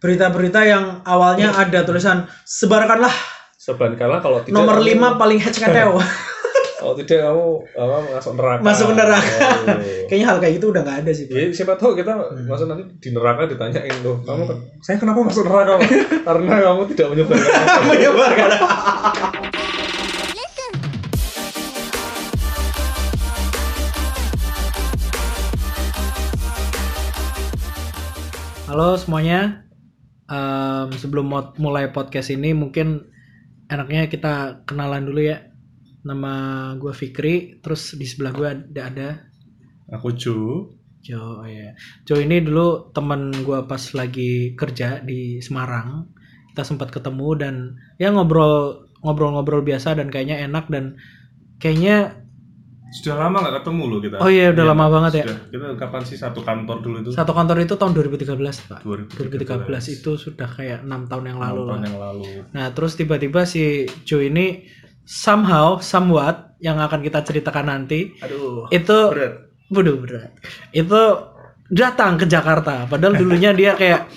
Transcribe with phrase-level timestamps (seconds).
[0.00, 3.12] berita-berita yang awalnya ada tulisan sebarkanlah
[3.60, 5.94] Sebaliknya kalau tidak nomor kamu- 5 paling HKTO
[6.80, 7.44] Kalau tidak kamu
[7.76, 8.60] apa, masuk neraka.
[8.64, 9.36] masuk neraka.
[9.36, 9.76] Oh.
[10.08, 11.28] Kayaknya hal kayak gitu udah nggak ada sih.
[11.28, 12.16] Ya, siapa tahu kita
[12.48, 15.76] masuk nanti di neraka ditanyain loh, kamu kan, saya kenapa masuk neraka?
[16.24, 17.60] Karena kamu tidak menyebarkan.
[17.84, 18.50] Menyebarkan.
[28.64, 29.68] Halo semuanya.
[30.30, 33.10] Em, sebelum mau mulai podcast ini mungkin
[33.66, 35.42] enaknya kita kenalan dulu ya.
[36.06, 36.32] Nama
[36.80, 39.08] gue Fikri, terus di sebelah gue ada ada
[39.90, 40.70] Aku Ju.
[41.00, 41.72] Jo, oh ya.
[42.04, 46.06] Jo ini dulu teman gua pas lagi kerja di Semarang.
[46.52, 47.54] Kita sempat ketemu dan
[47.96, 51.00] ya ngobrol ngobrol-ngobrol biasa dan kayaknya enak dan
[51.56, 52.20] kayaknya
[52.90, 54.16] Sudah lama nggak ketemu loh kita.
[54.18, 55.24] Oh iya, udah lama banget ya.
[55.30, 55.38] Sudah.
[55.46, 57.10] Kita kapan sih satu kantor dulu itu?
[57.14, 58.80] satu kantor itu tahun 2013, Pak.
[58.82, 59.70] 2013.
[59.70, 61.86] 2013 itu sudah kayak enam tahun yang lalu tahun lah.
[61.86, 62.24] yang lalu.
[62.50, 64.66] Nah, terus tiba-tiba si Jo ini
[65.06, 68.68] somehow, somewhat yang akan kita ceritakan nanti Aduh.
[68.68, 69.34] itu Berat.
[69.70, 70.34] Waduh berat.
[70.74, 71.02] Itu
[71.70, 72.90] datang ke Jakarta.
[72.90, 74.10] Padahal dulunya dia kayak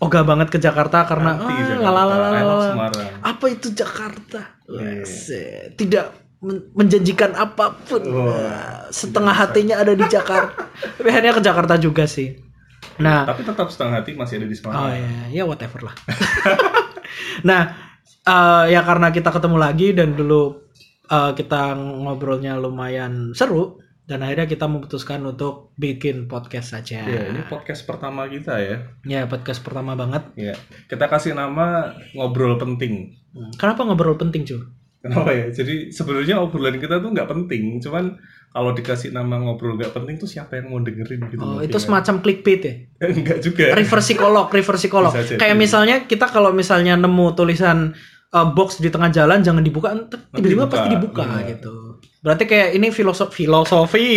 [0.00, 3.04] ogah banget ke Jakarta karena Anti ah, Jakarta.
[3.20, 4.40] Apa itu Jakarta?
[4.64, 5.04] Iya.
[5.04, 5.28] Wes,
[5.76, 8.02] Tidak menjanjikan apa pun.
[8.12, 10.68] Wah, Nah, setengah hatinya ada di Jakarta.
[11.00, 12.36] Tapi akhirnya ke Jakarta juga sih.
[13.00, 14.80] Nah, Tapi tetap setengah hati masih ada di Semarang.
[14.80, 15.94] Oh ya, ya whatever lah.
[17.48, 17.62] nah,
[18.04, 20.70] eh, ya karena kita ketemu lagi dan dulu
[21.08, 27.02] eh, kita ngobrolnya lumayan seru dan akhirnya kita memutuskan untuk bikin podcast saja.
[27.02, 28.76] Ya, ini podcast pertama kita ya.
[29.02, 30.30] Ya, podcast pertama banget.
[30.38, 30.54] Ya,
[30.86, 33.18] kita kasih nama ngobrol penting.
[33.58, 34.62] Kenapa ngobrol penting, cuy?
[35.06, 35.46] Kenapa ya?
[35.54, 38.18] Jadi sebenarnya obrolan kita tuh nggak penting, cuman
[38.56, 41.44] kalau dikasih nama ngobrol nggak penting tuh siapa yang mau dengerin gitu?
[41.44, 41.82] Oh, itu ya.
[41.84, 42.74] semacam clickbait ya?
[43.12, 43.76] Enggak juga.
[43.76, 45.12] Reverse psikolog, reverse psikolog.
[45.12, 47.92] Kayak misalnya kita kalau misalnya nemu tulisan
[48.32, 49.92] uh, box di tengah jalan jangan dibuka,
[50.32, 51.52] tiba-tiba pasti dibuka Benar.
[51.52, 51.74] gitu.
[52.24, 54.08] Berarti kayak ini filosofi filosofi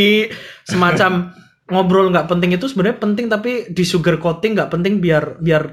[0.64, 1.36] semacam
[1.76, 5.68] ngobrol nggak penting itu sebenarnya penting tapi di sugar coating nggak penting biar biar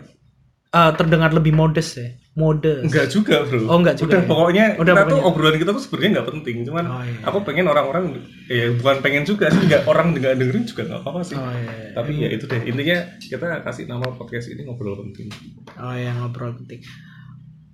[0.75, 2.11] uh, terdengar lebih modest ya.
[2.37, 2.85] Modest.
[2.85, 3.65] Enggak juga, Bro.
[3.65, 4.29] Oh, enggak juga Udah ya?
[4.29, 5.29] pokoknya Udah kita tuh pokoknya.
[5.33, 7.19] obrolan kita tuh sebenarnya nggak penting, cuman Oh, iya.
[7.25, 8.05] aku pengen orang-orang
[8.45, 11.33] ya bukan pengen juga sih, nggak orang nggak dengerin juga nggak apa-apa sih.
[11.35, 11.97] Oh iya.
[11.97, 15.33] Tapi ya itu deh, intinya kita kasih nama podcast ini ngobrol penting.
[15.75, 16.85] Oh ya ngobrol penting.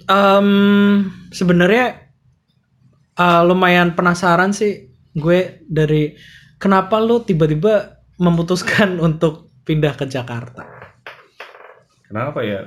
[0.05, 0.49] Em,
[1.29, 2.07] sebenarnya
[3.15, 6.15] uh, lumayan penasaran sih gue dari
[6.57, 10.71] kenapa lu tiba-tiba memutuskan untuk pindah ke Jakarta.
[12.05, 12.63] Kenapa ya?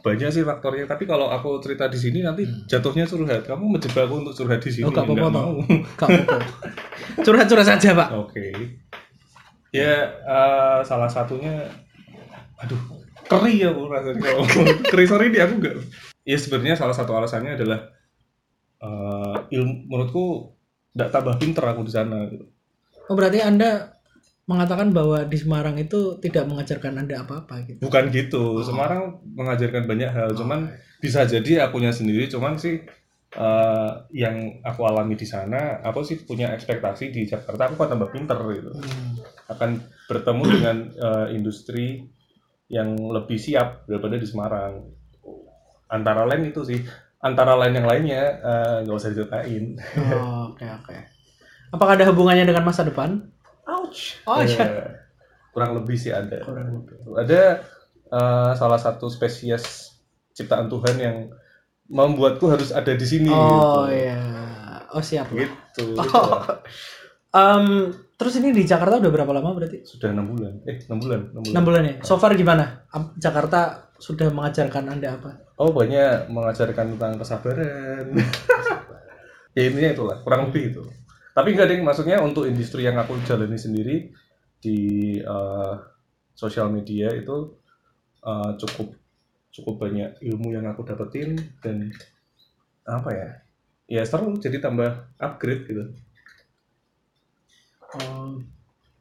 [0.00, 3.44] Banyak sih faktornya, tapi kalau aku cerita di sini nanti jatuhnya curhat.
[3.44, 4.88] Kamu menjebak aku untuk curhat di sini.
[4.88, 4.96] Hmm.
[4.96, 5.52] Oh, gak apa-apa, mau.
[6.00, 6.36] Gak apa-apa.
[7.26, 8.08] Curhat-curhat saja pak.
[8.16, 8.44] Oke.
[9.70, 11.68] Ya eh, salah satunya,
[12.58, 12.80] aduh,
[13.28, 14.44] keri ya aku rasanya kalau
[14.90, 15.76] keri sorry di aku enggak.
[16.24, 17.92] Ya sebenarnya salah satu alasannya adalah
[18.80, 20.56] eh, ilmu menurutku
[20.96, 22.24] nggak tambah pinter aku di sana.
[22.26, 22.48] Gitu.
[23.06, 23.99] Oh berarti anda
[24.50, 27.78] mengatakan bahwa di Semarang itu tidak mengajarkan anda apa-apa gitu.
[27.86, 32.82] Bukan gitu, Semarang mengajarkan banyak hal, cuman bisa jadi akunya sendiri, cuman sih
[33.38, 38.10] eh, yang aku alami di sana, aku sih punya ekspektasi di Jakarta aku akan tambah
[38.10, 38.74] pinter gitu.
[38.74, 39.14] Hmm.
[39.54, 39.70] akan
[40.10, 42.10] bertemu dengan eh, industri
[42.66, 44.82] yang lebih siap daripada di Semarang.
[45.90, 46.82] Antara lain itu sih,
[47.22, 49.78] antara lain yang lainnya eh, nggak usah diceritain.
[50.10, 50.96] Oh, Oke oke.
[51.70, 53.30] Apakah ada hubungannya dengan masa depan?
[53.90, 54.22] Ouch.
[54.30, 54.62] Oh iya.
[54.62, 54.90] Eh,
[55.50, 56.38] kurang lebih sih ada.
[56.46, 56.94] Kurang lebih.
[57.18, 57.42] Ada
[58.06, 59.98] eh, salah satu spesies
[60.30, 61.16] ciptaan Tuhan yang
[61.90, 63.28] membuatku harus ada di sini.
[63.34, 63.98] Oh gitu.
[63.98, 64.22] iya.
[64.94, 65.26] Oh siap.
[65.34, 65.98] Gitu.
[66.10, 66.42] Oh.
[67.30, 69.86] Em, terus ini di Jakarta udah berapa lama berarti?
[69.86, 70.66] Sudah enam bulan.
[70.66, 71.20] Eh, enam bulan.
[71.30, 71.62] enam bulan.
[71.62, 71.94] 6 bulan ya.
[72.02, 72.90] So far gimana?
[73.22, 75.54] Jakarta sudah mengajarkan Anda apa?
[75.54, 78.18] Oh banyak mengajarkan tentang kesabaran.
[79.56, 80.82] ya intinya itulah kurang lebih itu.
[81.30, 84.10] Tapi enggak deh maksudnya untuk industri yang aku jalani sendiri
[84.58, 84.78] di
[85.22, 85.74] eh,
[86.34, 87.54] sosial media itu
[88.26, 88.88] eh, cukup
[89.50, 91.90] cukup banyak ilmu yang aku dapetin dan
[92.86, 93.28] apa ya?
[93.90, 95.84] Ya seru jadi tambah upgrade gitu.
[97.90, 98.38] Oh.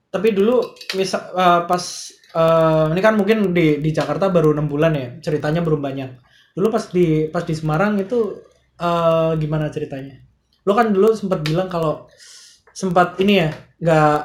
[0.09, 1.83] Tapi dulu misal eh, pas
[2.13, 5.07] eh, ini kan mungkin di di Jakarta baru enam bulan ya.
[5.21, 6.09] Ceritanya belum banyak.
[6.53, 8.37] Dulu pas di pas di Semarang itu
[8.77, 10.28] eh, gimana ceritanya?
[10.69, 12.05] Lo kan dulu sempat bilang kalau
[12.69, 13.49] sempat ini ya
[13.81, 14.17] nggak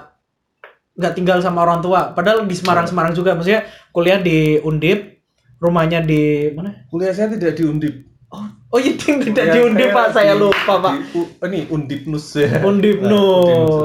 [0.95, 2.13] nggak tinggal sama orang tua.
[2.13, 3.33] Padahal di Semarang Semarang juga.
[3.33, 5.25] Maksudnya kuliah di Undip,
[5.57, 6.85] rumahnya di mana?
[6.93, 7.95] Kuliah saya tidak di Undip.
[8.29, 10.07] Oh, oh iya tidak Kuliah di Undip pak.
[10.13, 10.95] Saya di- lupa pak.
[11.01, 12.61] di ini Undipnus ya.
[12.61, 13.25] Undip Nah, Nus.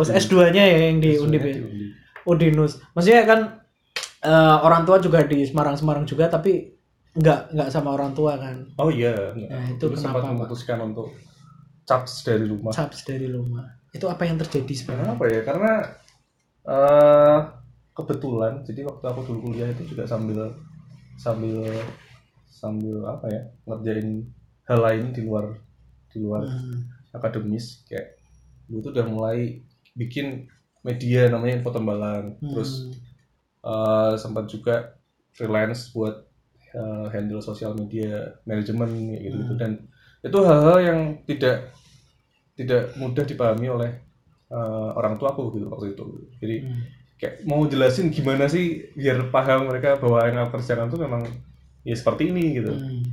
[0.03, 0.07] Undipnus.
[0.11, 1.55] S2-nya ya yang di S2-nya Undip ya.
[2.27, 2.77] Udinus.
[2.93, 3.39] Maksudnya kan
[4.21, 6.75] eh, orang tua juga di Semarang Semarang juga tapi
[7.09, 10.29] nggak nggak sama orang tua kan oh iya Nah, itu sempat kenapa, Pak?
[10.29, 11.09] memutuskan untuk
[11.89, 15.41] caps dari rumah subs dari rumah itu apa yang terjadi sebenarnya Kenapa ya?
[15.41, 15.73] Karena
[16.69, 17.39] eh
[17.97, 20.53] kebetulan, jadi waktu aku dulu kuliah itu juga sambil
[21.19, 21.67] sambil
[22.47, 24.29] sambil apa ya ngerjain
[24.69, 25.57] hal lain di luar
[26.07, 26.85] di luar Hmm.
[27.11, 28.21] akademis kayak
[28.69, 29.39] dulu tuh udah mulai
[29.97, 30.47] bikin
[30.79, 32.49] media namanya info tembalang Hmm.
[32.53, 32.87] terus
[33.59, 34.95] eh, sempat juga
[35.35, 36.23] freelance buat
[36.71, 39.59] eh, handle sosial media manajemen gitu gitu Hmm.
[39.59, 39.71] dan
[40.21, 41.71] itu hal-hal yang tidak
[42.53, 43.91] tidak mudah dipahami oleh
[44.49, 46.03] eh, orang tua aku gitu waktu itu
[46.37, 46.81] jadi Hmm.
[47.15, 51.21] kayak mau jelasin gimana sih biar paham mereka bahwa yang aku kerjakan tuh memang
[51.81, 53.03] ya seperti ini gitu Hmm.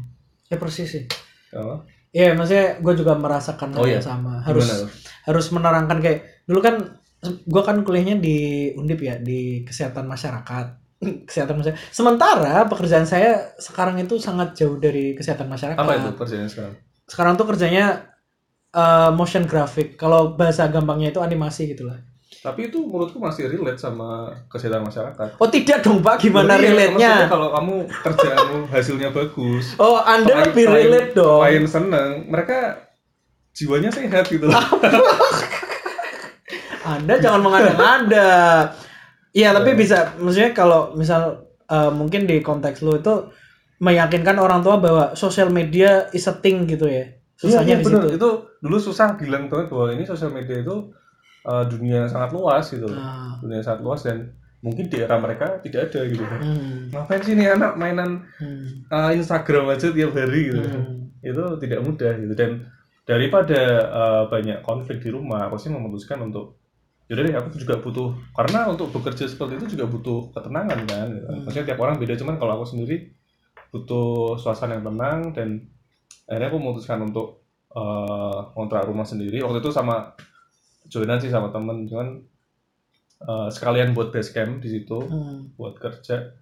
[0.46, 1.04] ya persis sih
[1.52, 1.78] Oh,
[2.10, 4.04] Iya, maksudnya gue juga merasakan hal Oh, yang iya.
[4.04, 4.40] sama.
[4.40, 4.88] Harus gimana
[5.22, 6.74] harus menerangkan kayak dulu kan
[7.22, 8.36] gue kan kuliahnya di
[8.72, 10.66] Undip ya di kesehatan masyarakat.
[11.28, 11.80] kesehatan masyarakat.
[11.92, 15.76] Sementara pekerjaan saya sekarang itu sangat jauh dari kesehatan masyarakat.
[15.76, 16.74] apa itu kerjanya sekarang
[17.06, 18.10] Sekarang tuh kerjanya
[18.68, 19.94] eh, motion graphic.
[19.94, 21.96] Kalau bahasa gampangnya itu animasi gitu lah.
[22.36, 24.06] tapi itu menurutku masih relate sama
[24.46, 27.12] kesehatan masyarakat Oh tidak dong Pak, gimana Iya, maksudnya relate-nya?
[27.26, 31.40] kalau kamu kerjaanmu hasilnya bagus Oh Anda klien- lebih klien- relate dong.
[31.40, 32.58] klien seneng mereka
[33.52, 34.46] jiwanya sehat gitu
[36.86, 38.30] Anda jangan mengada-ngada.
[39.32, 43.26] Iya, tapi bisa maksudnya kalau misal eh, mungkin di konteks lu itu
[43.82, 47.12] meyakinkan orang tua bahwa sosial media is a thing gitu ya.
[47.36, 48.08] Susahnya Iya, iya, di situ.
[48.16, 48.30] itu
[48.64, 50.88] dulu susah bilang banget bahwa ini sosial media itu
[51.46, 54.34] uh, dunia yang sangat luas gitu loh Nah, dunia yang sangat luas dan
[54.64, 59.12] mungkin di era mereka tidak ada gitu hmm, ngapain sih nih anak mainan hmm, uh,
[59.14, 61.22] Instagram aja tiap hari gitu hmm.
[61.22, 62.66] itu tidak mudah gitu dan
[63.06, 66.58] daripada uh, banyak konflik di rumah aku sih memutuskan untuk
[67.06, 71.26] yaudah deh aku juga butuh karena untuk bekerja seperti itu juga butuh ketenangan kan gitu.
[71.30, 71.40] Hmm.
[71.46, 73.14] maksudnya tiap orang beda cuman kalau aku sendiri
[73.70, 75.48] butuh suasana yang tenang dan
[76.26, 77.46] akhirnya aku memutuskan untuk
[77.76, 79.42] uh, kontrak rumah sendiri.
[79.42, 80.16] Waktu itu sama
[80.88, 81.86] joinan sih sama temen.
[81.86, 82.22] Cuman
[83.26, 85.52] uh, sekalian buat base camp di situ Hmm.
[85.54, 86.34] buat kerja.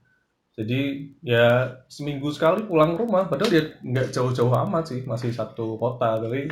[0.54, 3.26] Jadi ya seminggu sekali pulang rumah.
[3.26, 6.22] Padahal dia nggak jauh-jauh amat sih masih satu kota.
[6.22, 6.46] Tapi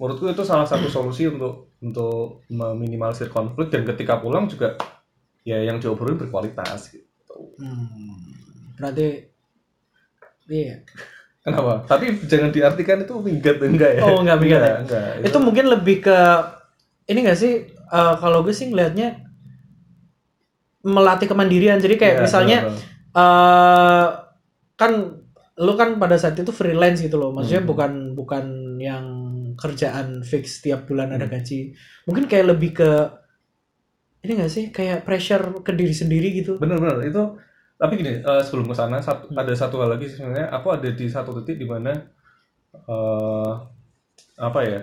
[0.00, 3.68] menurutku itu salah satu solusi untuk untuk meminimalisir konflik.
[3.68, 4.80] Dan ketika pulang juga
[5.44, 7.52] ya yang diobrolin berkualitas gitu.
[7.60, 8.16] Hmm.
[8.80, 9.33] Berarti
[10.46, 10.80] iya.
[11.40, 14.74] kenapa tapi jangan diartikan itu minggat enggak ya Oh, enggak minggat ya?
[14.80, 16.18] enggak, Itu mungkin lebih ke
[17.04, 19.20] ini gak sih eh, kalau gue sih ngelihatnya
[20.84, 21.80] melatih kemandirian.
[21.80, 22.58] Jadi kayak Iya, misalnya
[23.14, 24.06] eh
[24.74, 24.92] kan
[25.54, 27.70] lu kan pada saat itu freelance gitu loh maksudnya Hmm.
[27.70, 28.44] bukan bukan
[28.82, 29.04] yang
[29.54, 31.34] kerjaan fix tiap bulan ada Hmm.
[31.38, 32.90] gaji mungkin kayak lebih ke
[34.20, 37.22] ini gak sih kayak pressure ke diri sendiri gitu bener-bener itu
[37.74, 39.38] tapi gini eh, sebelum ke sana satu- Hmm.
[39.38, 41.90] ada satu hal lagi sebenarnya aku ada di satu titik di mana
[42.74, 43.52] eh
[44.36, 44.78] apa ya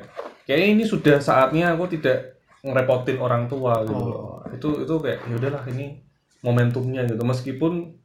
[0.46, 4.08] kayaknya ini sudah saatnya aku tidak ngerepotin orang tua gitu Oh.
[4.08, 6.00] loh itu itu kayak ya udahlah ini
[6.42, 7.96] momentumnya gitu meskipun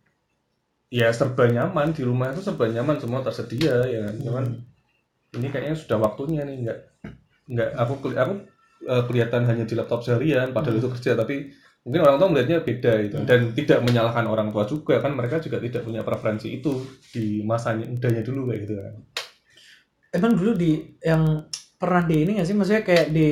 [0.88, 4.44] ya serba nyaman di rumah itu serba nyaman semua tersedia ya kan cuman
[5.34, 6.78] ini kayaknya sudah waktunya nih nggak
[7.46, 8.34] nggak aku aku
[8.86, 10.82] eh, kelihatan hanya di laptop seharian padahal Hmm.
[10.82, 11.50] itu kerja tapi
[11.86, 13.28] mungkin orang tua melihatnya beda gitu Hmm.
[13.30, 17.86] dan tidak menyalahkan orang tua juga kan mereka juga tidak punya preferensi itu di masanya
[17.86, 18.94] mudanya dulu kayak gitu kan
[20.12, 21.46] emang dulu di yang
[21.76, 23.28] pernah di ini gak sih maksudnya kayak di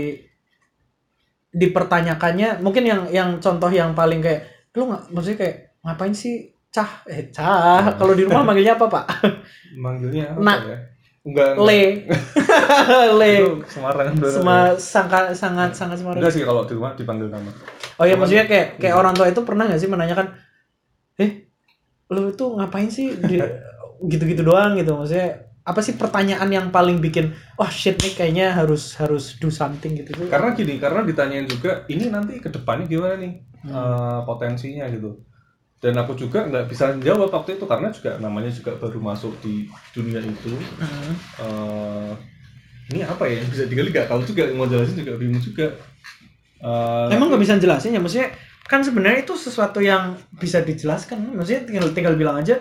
[1.51, 4.43] dipertanyakannya mungkin yang yang contoh yang paling kayak
[4.75, 6.35] lu nggak maksudnya kayak ngapain sih
[6.69, 7.97] cah eh cah Hmm.
[7.97, 9.05] kalau di rumah manggilnya apa pak
[9.77, 10.59] manggilnya apa Nak.
[10.61, 10.79] ya
[11.25, 11.65] enggak enggak.
[11.65, 11.83] le
[13.19, 14.07] le itu Semarang.
[14.21, 16.19] Sama sangat sangat sangat Semarang.
[16.19, 17.51] enggak sih kalau di rumah dipanggil nama
[17.95, 19.01] Oh ya Cuman- maksudnya kayak kayak Hmm.
[19.01, 20.27] orang tua itu pernah nggak sih menanyakan,
[21.17, 21.31] eh
[22.07, 23.39] lu itu ngapain sih di
[24.11, 25.29] gitu-gitu doang gitu maksudnya
[25.65, 30.13] apa sih pertanyaan yang paling bikin wah shit nih kayaknya harus harus do something gitu
[30.13, 33.33] tuh karena gini karena ditanyain juga ini nanti ke depannya gimana nih
[33.65, 33.73] Hmm.
[33.73, 35.25] eh, potensinya gitu
[35.81, 39.65] dan aku juga nggak bisa jawab waktu itu karena juga namanya juga baru masuk di
[39.91, 41.13] dunia itu Hmm.
[41.41, 42.13] eh
[42.93, 45.73] ini apa ya bisa digali nggak tahu juga mau jelasin juga bingung juga
[46.65, 48.01] Eh, emang nggak bisa jelasin ya?
[48.01, 48.33] Maksudnya
[48.65, 51.37] kan sebenarnya itu sesuatu yang bisa dijelaskan.
[51.37, 52.57] Maksudnya tinggal tinggal bilang aja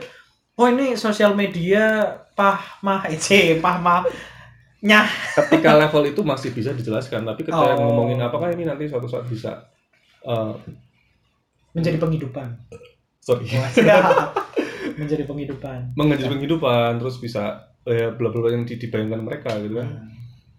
[0.54, 2.04] oh ini sosial media
[2.36, 4.04] pah mah ece pah mah
[4.84, 5.08] nyah.
[5.40, 7.80] Ketika level itu masih bisa dijelaskan tapi ketika Oh.
[7.80, 9.72] ngomongin apakah ini nanti suatu saat bisa
[10.22, 10.54] eh,
[11.72, 12.48] menjadi penghidupan.
[13.18, 13.48] Sorry.
[15.00, 15.96] Menjadi penghidupan.
[15.96, 19.90] Mengajar penghidupan terus bisa eh, bla bla yang di- dibayangkan mereka gitu kan.
[19.90, 20.12] Hmm.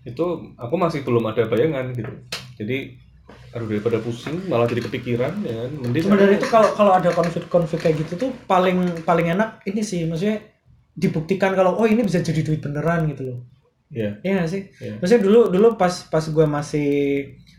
[0.04, 0.24] itu
[0.60, 2.12] aku masih belum ada bayangan gitu.
[2.60, 2.92] Jadi
[3.54, 7.80] aduh daripada pusing malah jadi kepikiran ya kan mending sebenarnya itu kalau kalau ada konflik-konflik
[7.80, 10.42] kayak gitu tuh paling paling enak ini sih maksudnya
[10.92, 13.40] dibuktikan kalau oh ini bisa jadi duit beneran gitu loh
[13.94, 14.18] Iya.
[14.26, 14.62] Iya gak sih?
[14.82, 14.98] Iya.
[14.98, 16.90] Maksudnya dulu dulu pas pas gue masih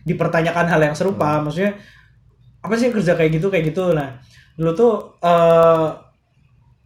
[0.03, 1.47] dipertanyakan hal yang serupa, Hmm.
[1.47, 1.79] maksudnya
[2.59, 4.19] apa sih kerja kayak gitu kayak gitu nah
[4.57, 5.87] dulu tuh eh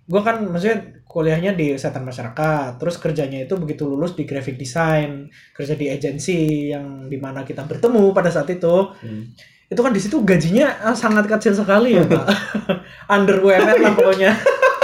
[0.06, 2.78] gue kan maksudnya kuliahnya di kesehatan masyarakat.
[2.78, 5.26] Terus kerjanya itu begitu lulus di graphic design
[5.58, 8.94] kerja di agensi yang di mana kita bertemu pada saat itu.
[9.02, 9.34] Hmm.
[9.70, 12.26] itu kan di situ gajinya eh, sangat kecil sekali ya pak.
[13.14, 14.34] Under UMR lah pokoknya.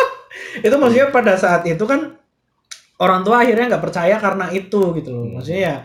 [0.65, 2.15] Itu maksudnya pada saat itu kan
[3.01, 5.25] orang tua akhirnya nggak percaya karena itu gitu loh.
[5.33, 5.75] Maksudnya ya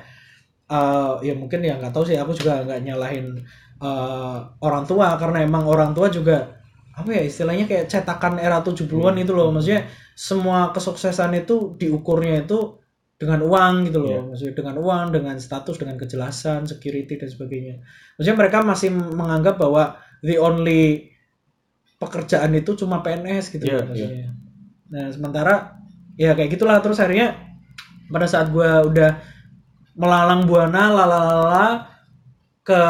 [0.68, 3.40] eh, ya mungkin ya nggak tahu sih aku juga nggak nyalahin
[3.80, 5.16] eh, orang tua.
[5.16, 6.60] Karena emang orang tua juga
[6.92, 9.48] apa ya istilahnya kayak cetakan era 70-an itu loh.
[9.48, 9.88] Maksudnya
[10.20, 12.76] semua kesuksesan itu diukurnya itu
[13.16, 14.12] dengan uang gitu loh.
[14.12, 14.20] Iya.
[14.28, 17.80] maksudnya dengan uang dengan status dengan kejelasan security dan sebagainya.
[18.20, 21.08] Maksudnya mereka masih menganggap bahwa the only
[21.96, 24.36] pekerjaan itu cuma PNS gitu loh maksudnya.
[24.92, 25.80] nah sementara
[26.20, 26.84] ya kayak gitulah.
[26.84, 27.40] Terus akhirnya
[28.12, 29.16] pada saat gua udah
[29.96, 31.88] melalang buana lalalala
[32.60, 32.82] ke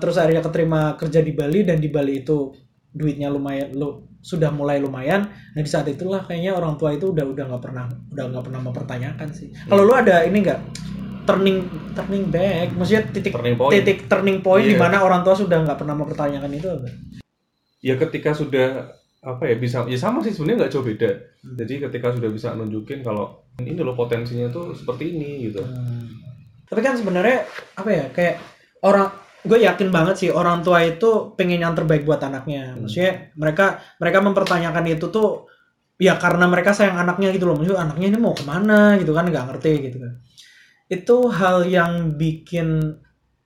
[0.00, 2.48] terus akhirnya keterima kerja di Bali dan di Bali itu
[2.96, 5.24] duitnya lumayan lu sudah mulai lumayan
[5.56, 8.60] nah di saat itulah kayaknya orang tua itu udah udah nggak pernah udah nggak pernah
[8.60, 10.60] mempertanyakan sih kalau lu ada ini nggak
[11.24, 13.72] turning turning back maksudnya titik Turning point.
[13.72, 14.80] titik turning point di Iya.
[14.80, 16.88] mana orang tua sudah nggak pernah mempertanyakan itu apa?
[17.78, 21.10] Ya ketika sudah apa ya bisa ya sama sih sebenarnya nggak jauh beda.
[21.44, 21.54] Hmm.
[21.60, 25.60] Jadi ketika sudah bisa nunjukin kalau ini loh potensinya tuh seperti ini gitu.
[25.60, 26.08] Hmm.
[26.64, 27.44] Tapi kan sebenarnya
[27.76, 28.40] apa ya kayak
[28.80, 29.12] orang
[29.46, 32.74] gue yakin banget sih orang tua itu pengen yang terbaik buat anaknya.
[32.74, 32.86] Hmm.
[32.86, 35.46] Maksudnya mereka mereka mempertanyakan itu tuh
[35.98, 37.54] ya karena mereka sayang anaknya gitu loh.
[37.54, 40.12] Maksudnya anaknya ini mau ke mana gitu kan nggak ngerti gitu kan.
[40.90, 42.98] Itu hal yang bikin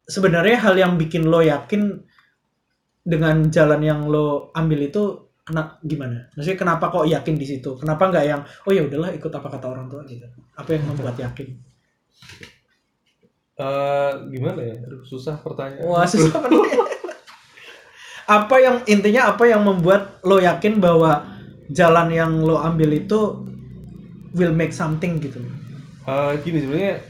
[0.08, 2.00] sebenarnya hal yang bikin lo yakin
[3.02, 6.30] dengan jalan yang lo ambil itu kena gimana?
[6.32, 7.74] Maksudnya kenapa kok yakin di situ?
[7.76, 10.24] Kenapa nggak yang oh ya udahlah ikut apa kata orang tua gitu?
[10.54, 11.48] Apa yang membuat yakin?
[13.62, 14.74] Eh gimana ya?
[14.82, 15.86] Aduh, susah pertanyaan.
[15.86, 16.82] Wah susah banget.
[18.22, 21.26] apa yang intinya apa yang membuat lo yakin bahwa
[21.68, 23.44] jalan yang lo ambil itu
[24.32, 25.42] will make something gitu?
[26.02, 27.02] Eh, gini sebenarnya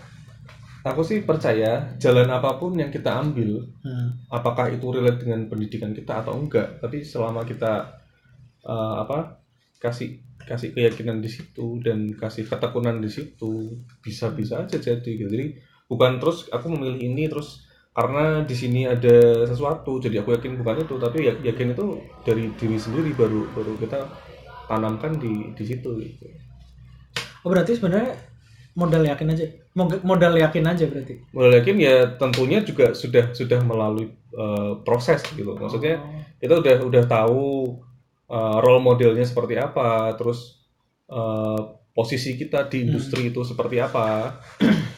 [0.82, 4.18] aku sih percaya jalan apa pun yang kita ambil, Hmm.
[4.28, 8.02] apakah itu relate dengan pendidikan kita atau enggak, tapi selama kita
[8.62, 9.38] eh, apa
[9.78, 15.30] kasih kasih keyakinan di situ dan kasih ketekunan di situ bisa-bisa aja jadi gitu.
[15.30, 15.54] Jadi
[15.92, 17.48] bukan terus aku memilih ini terus
[17.92, 21.86] karena di sini ada sesuatu jadi aku yakin bukan itu tapi ya- yakin itu
[22.24, 24.00] dari diri sendiri baru baru kita
[24.70, 26.26] tanamkan di di situ gitu.
[27.42, 28.14] Oh berarti sebenarnya
[28.78, 29.44] modal yakin aja,
[29.76, 31.14] Mo- modal yakin aja berarti.
[31.34, 35.52] Modal yakin ya tentunya juga sudah sudah melalui eh, proses gitu.
[35.58, 36.00] Maksudnya
[36.40, 37.42] kita udah udah tahu
[38.30, 40.62] eh, role modelnya seperti apa, terus
[41.10, 41.60] eh,
[41.92, 44.38] posisi kita di industri itu seperti apa,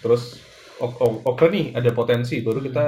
[0.05, 0.39] terus
[0.81, 2.85] oke nih ada potensi, baru kita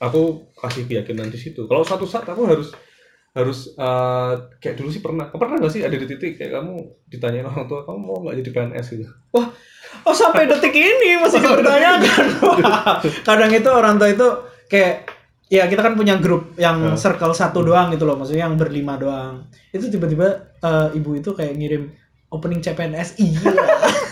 [0.00, 1.64] aku kasih keyakinan di situ.
[1.68, 2.68] Kalau suatu saat aku harus
[3.34, 4.32] harus eh,
[4.62, 7.82] kayak dulu sih pernah pernah nggak sih ada di titik kayak kamu ditanyain orang tua
[7.82, 9.10] kamu mau nggak jadi PNS gitu
[10.06, 12.24] Oh sampai detik ini masih dipertanyakan.
[12.42, 14.26] Wah, Kadang itu orang tua itu
[14.66, 15.06] kayak
[15.50, 16.98] ya kita kan punya grup yang Hmm.
[16.98, 19.46] circle satu doang gitu loh, maksudnya yang berlima doang.
[19.70, 21.90] Itu tiba-tiba eh, ibu itu kayak ngirim
[22.30, 23.38] opening CPNS iya.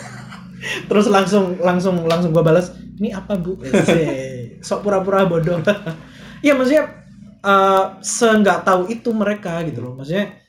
[0.88, 2.70] Terus langsung langsung langsung gua balas,
[3.02, 4.06] "Ini apa, Bu?" Sih,
[4.62, 5.58] Sok pura-pura bodoh.
[6.42, 6.84] Iya maksudnya
[7.42, 9.92] eh seenggak tahu itu mereka gitu loh.
[9.98, 10.42] Maksudnya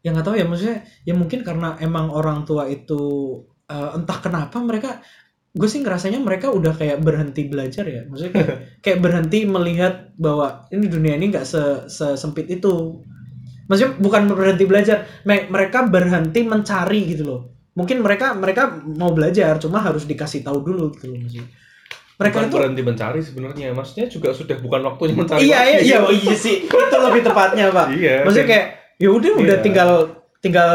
[0.00, 3.00] ya nggak tahu ya maksudnya ya mungkin karena emang orang tua itu
[3.68, 5.04] eh, entah kenapa mereka
[5.50, 8.50] gue sih ngerasanya mereka udah kayak berhenti belajar ya maksudnya kayak,
[8.84, 11.62] kayak berhenti melihat bahwa ini dunia ini nggak se
[12.16, 13.02] sempit itu
[13.68, 17.40] maksudnya bukan berhenti belajar me- mereka berhenti mencari gitu loh
[17.72, 21.46] mungkin mereka mereka mau belajar cuma harus dikasih tahu dulu gitu loh maksudnya
[22.20, 25.86] mereka Bukan itu berhenti mencari sebenarnya maksudnya juga sudah bukan waktunya mencari iya iya lagi.
[25.86, 29.64] iya oh, iya sih itu lebih tepatnya pak Iya, maksudnya kayak ya udah udah Iya.
[29.64, 29.90] tinggal
[30.38, 30.70] tinggal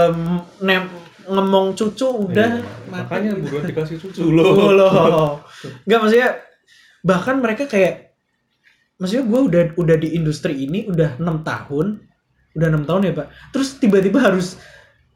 [0.60, 0.84] nem
[1.26, 2.66] ngemong cucu udah Iya.
[2.86, 3.02] mati.
[3.06, 4.30] makanya buruan dikasih cucu Oh,
[4.72, 5.32] loh loh.
[5.86, 6.30] Nggak maksudnya
[7.02, 8.18] bahkan mereka kayak
[8.96, 12.02] maksudnya gue udah udah di industri ini udah enam tahun
[12.56, 14.56] udah enam tahun ya pak terus tiba-tiba harus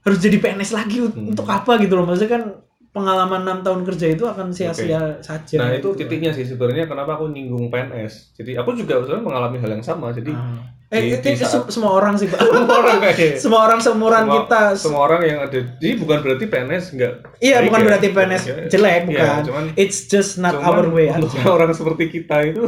[0.01, 1.29] harus jadi PNS lagi Hmm.
[1.29, 2.43] untuk apa gitu loh maksudnya kan
[2.89, 5.99] pengalaman enam tahun kerja itu akan sia-sia saja nah itu gitu.
[5.99, 10.09] titiknya sih sebenarnya kenapa aku nyinggung PNS jadi aku juga sebenarnya mengalami hal yang sama
[10.09, 10.65] jadi Ah.
[10.89, 13.59] eh di- itu, di itu saat- se- semua orang sih pak semua orang kayak semua
[13.63, 17.65] orang seumuran semua, kita semua orang yang ada jadi bukan berarti PNS enggak Iya, baik
[17.67, 17.85] bukan ya.
[17.85, 19.39] berarti PNS Iya, jelek, iya, bukan.
[19.45, 21.45] cuman It's just not cuman our way untuk aja.
[21.47, 22.63] orang seperti kita itu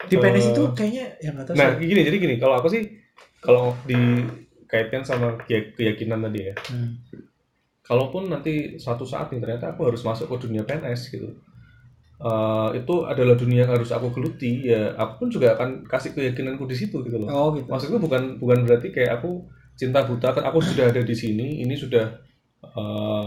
[0.00, 1.82] Di PNS eh, itu kayaknya ya nggak tahu nah sih.
[1.82, 2.82] gini jadi gini kalau aku sih
[3.36, 3.74] kalau
[4.68, 7.00] dikaitkan sama keya- keyakinan tadi ya Hmm.
[7.80, 11.32] kalaupun nanti suatu saat nih ternyata aku harus masuk ke dunia PNS gitu
[12.20, 16.68] eh, itu adalah dunia yang harus aku geluti ya aku pun juga akan kasih keyakinanku
[16.68, 17.64] di situ gitu loh Oh gitu.
[17.64, 19.40] maksudku bukan bukan berarti kayak aku
[19.72, 22.27] cinta buta kan aku sudah ada di sini ini sudah
[22.60, 22.80] eh,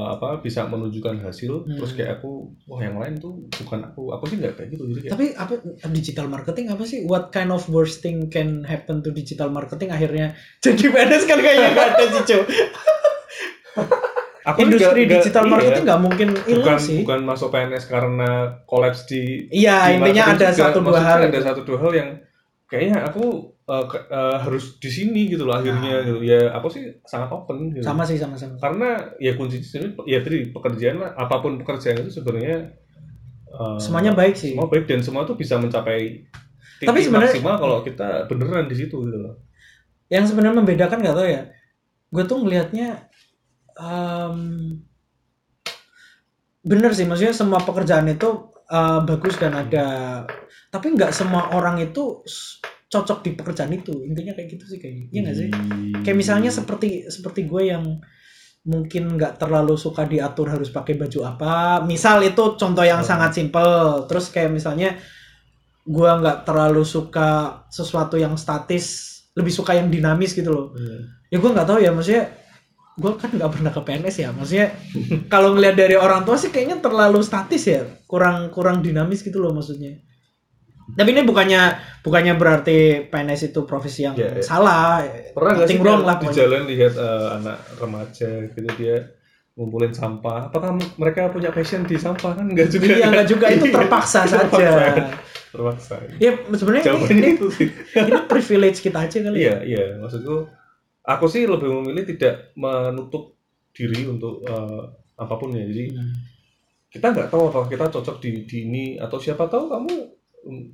[0.09, 1.75] apa bisa menunjukkan hasil Hmm.
[1.75, 2.31] terus kayak aku
[2.65, 5.53] wah yang lain tuh bukan aku aku sih nggak kayak gitu jadi kayak Tapi apa
[5.89, 6.99] digital marketing apa sih?
[7.01, 11.69] What kind of worst thing can happen to digital marketing akhirnya jadi PNS kan kayaknya
[11.69, 12.43] nggak ada sih cuy.
[14.41, 16.97] aku Industri nggak- digital iya, marketing nggak mungkin hilang bukan sih.
[16.99, 18.29] bukan masuk PNS karena
[18.63, 20.59] kolaps di Iya di intinya ada juga.
[20.65, 21.29] satu dua Maksudnya hal.
[21.29, 22.09] ada satu dua hal yang
[22.65, 26.03] kayaknya aku ke- eh, harus di sini gitu loh akhirnya Nah.
[26.03, 28.57] gitu ya aku sih sangat open gitu Sama sih sama-sama.
[28.57, 32.73] karena ya kunci di sini ya tadi pekerjaan lah, apa pun pekerjaan itu sebenarnya
[33.47, 34.51] eh, Semuanya baik sih.
[34.51, 36.25] semua baik dan semua tuh bisa mencapai
[36.77, 39.35] titik Tapi sebenarnya- maksimal kalau kita beneran di situ gitu loh
[40.07, 41.41] Yang sebenarnya membedakan nggak tau ya.
[42.07, 43.07] Gue tuh ngelihatnya
[43.73, 44.37] em,
[46.61, 48.29] bener sih maksudnya semua pekerjaan itu
[48.67, 49.85] eh, bagus dan ada
[50.67, 52.21] tapi nggak semua orang itu
[52.91, 54.03] cocok di pekerjaan itu.
[54.03, 55.47] Intinya kayak gitu sih kayaknya iya nggak sih?
[56.03, 57.83] Kayak misalnya seperti seperti gue yang
[58.61, 61.81] mungkin nggak terlalu suka diatur harus pakai baju apa.
[61.81, 63.09] Misal itu contoh yang Hmm.
[63.09, 64.99] sangat simpel terus kayak misalnya
[65.81, 70.67] gue nggak terlalu suka sesuatu yang statis lebih suka yang dinamis gitu loh.
[70.75, 71.07] Hmm.
[71.31, 72.27] ya gue nggak tahu ya maksudnya
[72.99, 74.29] gue kan nggak pernah ke PNS ya.
[74.35, 74.67] Maksudnya
[75.31, 77.87] kalau ngelihat dari orang tua sih kayaknya terlalu statis ya.
[78.03, 79.95] Kurang kurang dinamis gitu loh maksudnya
[80.93, 81.61] tapi ini bukannya
[81.99, 84.41] bukannya berarti PNS itu profesi yang Ya, ya.
[84.41, 86.37] salah pernah nggak sih wrong lah di pokoknya.
[86.37, 88.95] jalan lihat eh, anak remaja gitu dia
[89.51, 93.11] ngumpulin sampah apakah mereka punya passion di sampah kan enggak juga iya kan?
[93.11, 94.85] nggak juga itu terpaksa saja Terpaksa.
[95.51, 99.55] terpaksa ya sebenarnya ini, jawabannya ini, itu sih ini privilege kita aja kali ya iya
[99.61, 100.47] iya maksudku
[101.03, 103.35] aku sih lebih memilih tidak menutup
[103.71, 104.81] diri untuk eh,
[105.15, 106.15] apa pun ya jadi Hmm.
[106.89, 109.95] kita nggak tahu apakah kita cocok di, di ini atau siapa tahu kamu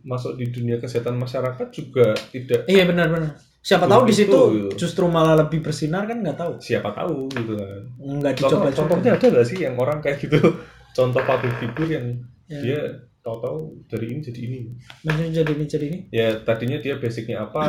[0.07, 4.67] masuk di dunia kesehatan masyarakat juga tidak iya benar-benar siapa tahu di itu, situ gitu.
[4.79, 6.55] justru malah lebih bersinar kan nggak tahu.
[6.55, 7.83] Siapa tahu gitu kan.
[7.99, 10.39] Nggak Contoh, dicoba contohnya ada nggak sih yang orang kayak gitu?
[10.95, 12.07] Contoh public figure yang
[12.47, 12.63] Ya.
[12.63, 12.79] dia
[13.19, 14.59] tahu-tahu dari ini jadi ini.
[15.03, 15.99] Maksudnya jadi ini jadi ini?
[16.15, 17.59] Ya tadinya dia basicnya apa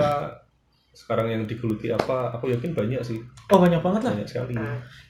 [0.94, 3.18] sekarang yang digeluti apa aku yakin banyak sih.
[3.50, 4.14] Oh banyak banget lah.
[4.14, 4.54] Banyak sekali.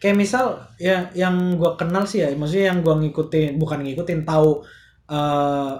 [0.01, 4.65] Kayak misal ya yang gua kenal sih ya maksudnya yang gua ngikutin bukan ngikutin tahu
[5.13, 5.73] eh,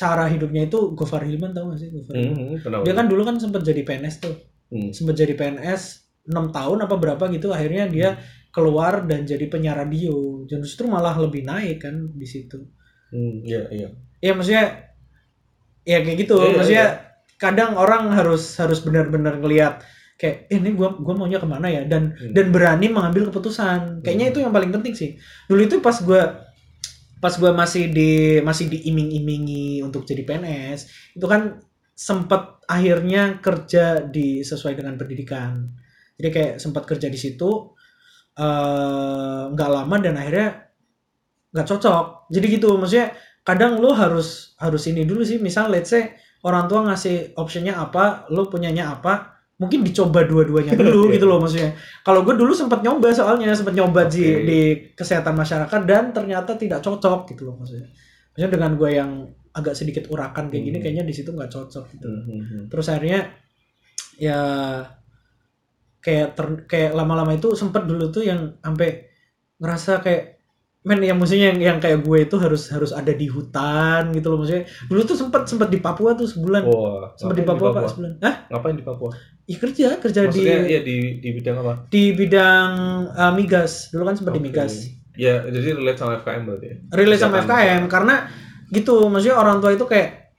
[0.00, 1.88] cara hidupnya itu Gofar Hilman tahu gak sih?
[1.92, 2.14] Gofar?
[2.16, 2.82] Hmm, kenapa?
[2.88, 4.36] dia kan dulu kan sempat jadi PNS tuh.
[4.70, 4.94] Hmm.
[4.94, 5.82] sempat jadi PNS
[6.30, 8.08] 6 tahun apa berapa gitu akhirnya dia
[8.54, 10.46] keluar dan jadi penyiar radio.
[10.46, 12.64] Dan justru malah lebih naik kan di situ.
[13.10, 13.88] Hmm, iya iya.
[14.22, 14.64] Ya maksudnya
[15.82, 16.36] ya kayak gitu.
[16.38, 16.86] Iya, iya, maksudnya
[17.36, 19.82] kadang orang harus harus benar-benar ngelihat
[20.20, 21.82] kayak eh, ini gua gua maunya ke mana ya?
[21.88, 22.32] Dan Hmm.
[22.36, 24.04] dan berani mengambil keputusan.
[24.04, 24.32] Kayaknya Hmm.
[24.32, 25.10] itu yang paling penting sih.
[25.48, 26.46] Dulu itu pas gua
[27.20, 31.60] pas gua masih di masih diiming-imingi untuk jadi PNS itu kan
[31.92, 35.68] sempat akhirnya kerja di sesuai dengan pendidikan.
[36.16, 37.76] Jadi kayak sempat kerja di situ
[38.40, 40.48] eh, nggak lama dan akhirnya
[41.52, 42.32] nggak cocok.
[42.32, 43.12] Jadi gitu maksudnya
[43.44, 45.36] kadang lo harus harus ini dulu sih.
[45.36, 51.08] Misal let's say orang tua ngasih optionnya apa lo punyanya apa mungkin dicoba dua-duanya dulu
[51.14, 54.42] gitu loh maksudnya kalau gue dulu sempat nyoba soalnya sempat nyoba di Oke.
[54.48, 54.60] di
[54.96, 57.92] kesehatan masyarakat dan ternyata tidak cocok gitu loh maksudnya
[58.32, 59.10] maksudnya dengan gue yang
[59.52, 60.84] agak sedikit urakan kayak gini Hmm.
[60.88, 62.62] kayaknya di situ nggak cocok gitu Hmm, hmm, hmm.
[62.72, 63.20] terus akhirnya
[64.16, 64.40] ya
[66.00, 69.04] kayak ter- kayak lama-lama itu sempet dulu tuh yang sampai
[69.60, 70.40] ngerasa kayak
[70.80, 74.40] men yang maksudnya yang, yang kayak gue itu harus harus ada di hutan gitu loh
[74.40, 77.90] maksudnya dulu tuh sempet sempet di Papua tuh sebulan Wah, sempet di ngapain Papua, pak
[77.92, 78.34] sebulan Hah?
[78.48, 79.10] Ngapain di Papua?
[79.50, 81.74] Ih kerja kerja Maksudnya di iya di di bidang apa?
[81.88, 82.70] di bidang
[83.10, 84.46] uh, migas dulu kan sempet di Oke.
[84.46, 84.74] migas
[85.12, 86.76] Ya, jadi relate sama FKM berarti ya.
[86.92, 88.14] relate sama FKM karena
[88.70, 90.30] gitu maksudnya orang tua itu kayak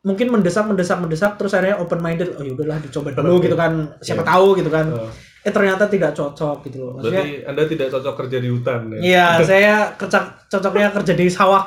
[0.00, 4.22] mungkin mendesak mendesak mendesak terus akhirnya open minded oh yaudahlah dicoba dulu gitu kan siapa
[4.22, 4.30] Iya.
[4.30, 8.14] tahu gitu kan Oh, eh ternyata tidak cocok gitu loh maksudnya berarti Anda tidak cocok
[8.16, 8.98] kerja di hutan ya?
[9.02, 11.64] iya saya kecak cocoknya kerja di sawah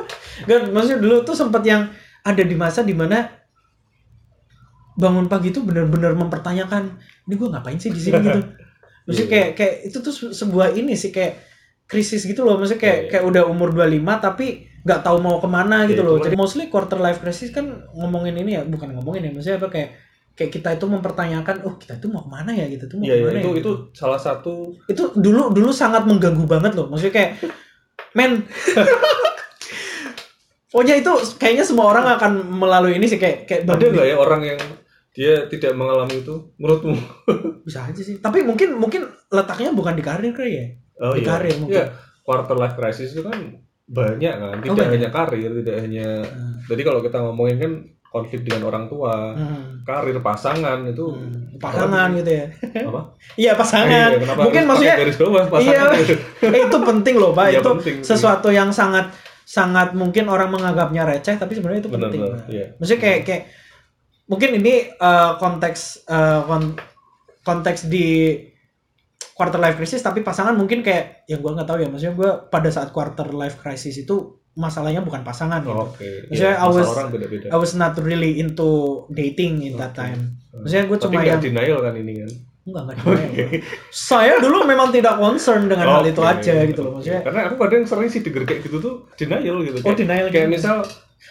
[0.48, 1.86] kan maksudnya dulu tuh sempat yang
[2.20, 3.30] ada di masa di mana
[4.96, 8.16] bangun pagi tuh benar-benar mempertanyakan ini gue ngapain sih di sini?
[8.18, 8.40] gitu.
[9.06, 9.30] Maksudnya Iya.
[9.30, 11.38] kayak kayak itu tuh se- sebuah ini sih kayak
[11.86, 12.56] krisis gitu loh.
[12.56, 13.10] Maksudnya kayak Iya, iya.
[13.12, 14.46] kayak udah umur 25 tapi
[14.82, 18.38] nggak tahu mau ke mana gitu Iya, loh jadi mostly quarter life crisis kan ngomongin
[18.38, 19.88] ini ya bukan ngomongin ya maksudnya apa kayak
[20.32, 22.70] kayak kita itu mempertanyakan oh kita itu mau ke mana ya?
[22.70, 25.74] gitu tuh mau Iya, iya, ke mana itu ya, itu salah satu itu dulu dulu
[25.74, 26.86] sangat mengganggu banget loh.
[26.86, 27.30] Maksudnya kayak
[28.14, 28.32] men.
[30.70, 34.42] Pokoknya itu kayaknya semua orang akan melalui ini sih kayak kayak ada nggak ya orang
[34.44, 34.60] yang
[35.16, 36.92] dia tidak mengalami itu menurutmu
[37.66, 40.66] bisa aja sih tapi mungkin mungkin letaknya bukan di karir kali ya
[40.98, 41.72] oh Di karir mungkin.
[41.74, 41.86] Iya,
[42.22, 43.36] quarter life crisis itu kan
[43.86, 44.92] banyak kan tidak banyak.
[44.92, 46.58] hanya karir tidak hanya Hmm.
[46.66, 47.72] jadi kalau kita ngomongin kan
[48.06, 49.80] konflik dengan orang tua Hmm.
[49.82, 51.56] karir pasangan itu Hmm.
[51.56, 52.46] pasangan gitu ya
[52.82, 53.00] apa
[53.42, 56.16] iya pasangan Iya, kenapa mungkin maksudnya garis bawah pasangan Iya.
[56.50, 57.96] eh, itu penting loh pak Iya, itu penting.
[58.02, 59.06] sesuatu yang sangat
[59.44, 62.48] sangat mungkin orang menganggapnya receh tapi sebenarnya itu penting benar Pak.
[62.48, 63.42] iya maksudnya kayak kayak
[64.26, 66.78] mungkin ini eh, konteks eh, kon-
[67.40, 68.36] konteks di
[69.32, 72.68] quarter life crisis tapi pasangan mungkin kayak yang gue nggak tahu ya maksudnya gue pada
[72.68, 74.16] saat quarter life crisis itu
[74.56, 75.68] masalahnya bukan pasangan gitu.
[75.70, 76.00] Oh, oke
[76.32, 77.46] Maksudnya Iya, I was- orang beda-beda.
[77.52, 78.70] I was not really into
[79.12, 80.40] dating in that time.
[80.50, 82.30] Maksudnya gue cuma yang denial kan ini kan?
[82.66, 83.48] Enggak enggak denial.
[83.92, 87.20] saya dulu memang tidak concern dengan hal itu aja gitu loh maksudnya.
[87.20, 89.78] Karena aku kadang sering sih denger kayak gitu tuh denial gitu.
[89.84, 90.56] Oh denial kayak gitu.
[90.56, 90.76] misal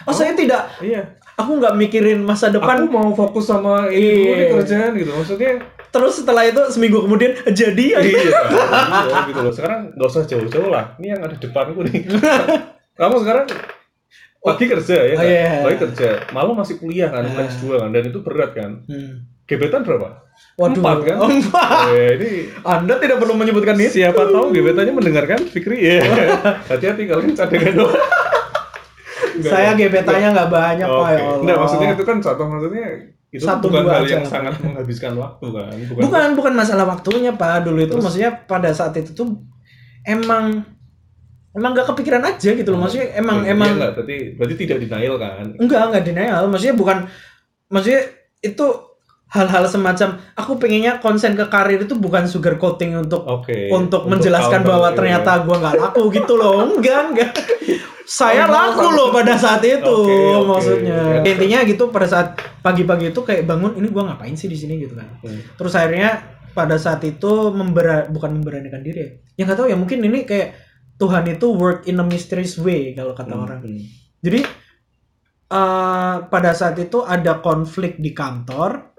[0.05, 1.01] oh saya tidak iya
[1.35, 4.33] aku nggak mikirin masa aku depan mau fokus sama ini dulu Iya.
[4.33, 5.51] nih kerjaan gitu maksudnya
[5.87, 10.95] terus setelah itu seminggu kemudian jadi iya, iya gitu loh sekarang nggak usah jauh-jauh lah
[10.97, 12.03] ini yang ada depanku nih
[12.99, 13.45] kamu sekarang
[14.37, 15.25] pagi kerja ya Oh, kan?
[15.25, 15.49] iya.
[15.61, 17.45] pagi kerja malam masih kuliah kan Ah.
[17.45, 19.23] S2 kan dan itu berat kan Hmm.
[19.43, 20.23] gebetan berapa
[20.55, 21.17] Waduh, Empat, kan?
[21.21, 21.83] Empat.
[21.89, 23.87] Eh, ini Anda tidak perlu menyebutkan itu.
[23.93, 26.03] siapa tahu gebetannya mendengarkan Fikri ya
[26.69, 27.95] hati-hati kalian cadangan doang
[29.43, 31.01] Saya gebetannya nggak banyak, Pak.
[31.01, 31.11] Oke.
[31.11, 31.39] Ya Allah.
[31.41, 32.87] Enggak, maksudnya itu kan contoh maksudnya
[33.35, 37.67] itu Satu, bukan hal yang sangat menghabiskan waktu kan bukan, Bukan, bukan masalah waktunya, Pak.
[37.67, 38.03] Dulu itu Terus?
[38.03, 39.27] maksudnya pada saat itu tuh
[40.07, 40.63] emang
[41.51, 42.79] emang nggak kepikiran aja gitu loh.
[42.83, 46.43] Maksudnya emang Iya, emang enggak, berarti berarti tidak denial kan enggak enggak denial.
[46.47, 46.97] Maksudnya bukan
[47.67, 48.01] maksudnya
[48.39, 48.67] itu
[49.25, 53.67] hal-hal semacam aku pengennya konsen ke karir itu bukan sugar coating untuk Oke.
[53.73, 54.95] untuk menjelaskan counter, bahwa iya.
[54.95, 57.31] ternyata gua nggak laku gitu loh enggak enggak
[58.05, 60.45] saya Oh, laku loh pada saat itu Oke, oke.
[60.45, 62.27] maksudnya intinya gitu pada saat
[62.61, 65.41] pagi-pagi itu kayak bangun ini gua ngapain sih di sini gitu kan Hmm.
[65.57, 66.21] terus akhirnya
[66.53, 70.55] pada saat itu membera bukan memberanikan diri ya ya nggak tahu ya mungkin ini kayak
[70.95, 73.83] Tuhan itu work in a mysterious way kalau kata Hmm, orang hmm.
[74.23, 74.39] jadi
[75.51, 78.94] eh, pada saat itu ada konflik di kantor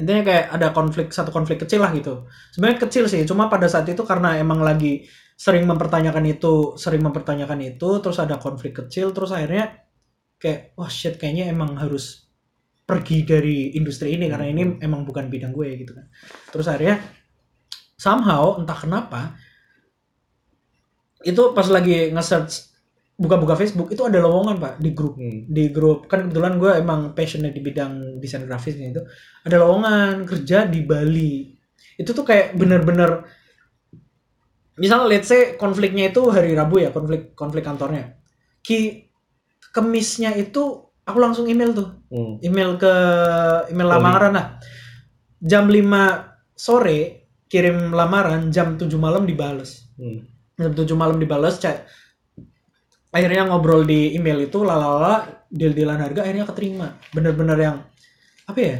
[0.00, 2.26] intinya kayak ada konflik satu konflik kecil lah gitu.
[2.54, 5.04] Sebenarnya kecil sih cuma pada saat itu karena emang lagi
[5.36, 9.82] sering mempertanyakan itu sering mempertanyakan itu terus ada konflik kecil terus akhirnya
[10.38, 12.30] kayak wah shit kayaknya emang harus
[12.82, 16.06] pergi dari industri ini karena ini emang bukan bidang gue gitu kan.
[16.50, 16.96] Terus akhirnya
[17.94, 19.38] somehow entah kenapa
[21.22, 22.71] itu pas lagi nge-search
[23.16, 25.14] buka-buka Facebook itu ada lowongan pak di grup.
[25.20, 25.44] Hmm.
[25.48, 26.08] di grup.
[26.08, 29.02] Kan kebetulan gue emang passionnya di bidang desain grafis itu.
[29.44, 31.52] Ada lowongan kerja di Bali.
[32.00, 33.28] Itu tuh kayak bener-bener
[34.80, 38.16] misal let's say konfliknya itu hari Rabu ya konflik konflik kantornya.
[38.64, 39.06] Ki
[39.72, 41.88] kemisnya itu aku langsung email tuh.
[42.08, 42.40] Hmm.
[42.40, 42.94] email ke
[43.68, 44.46] email lamaran lah.
[45.42, 49.92] Jam 5 sore kirim lamaran jam 7 malam dibales.
[50.00, 50.24] Hmm.
[50.56, 52.01] jam 7 malam dibales cek
[53.12, 57.76] akhirnya ngobrol di email itu lalala deal dealan harga akhirnya keterima bener-bener yang
[58.48, 58.76] apa ya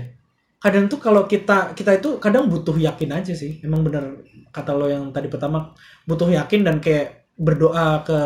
[0.56, 4.88] kadang tuh kalau kita kita itu kadang butuh yakin aja sih emang bener kata lo
[4.88, 5.76] yang tadi pertama
[6.08, 8.20] butuh yakin dan kayak berdoa ke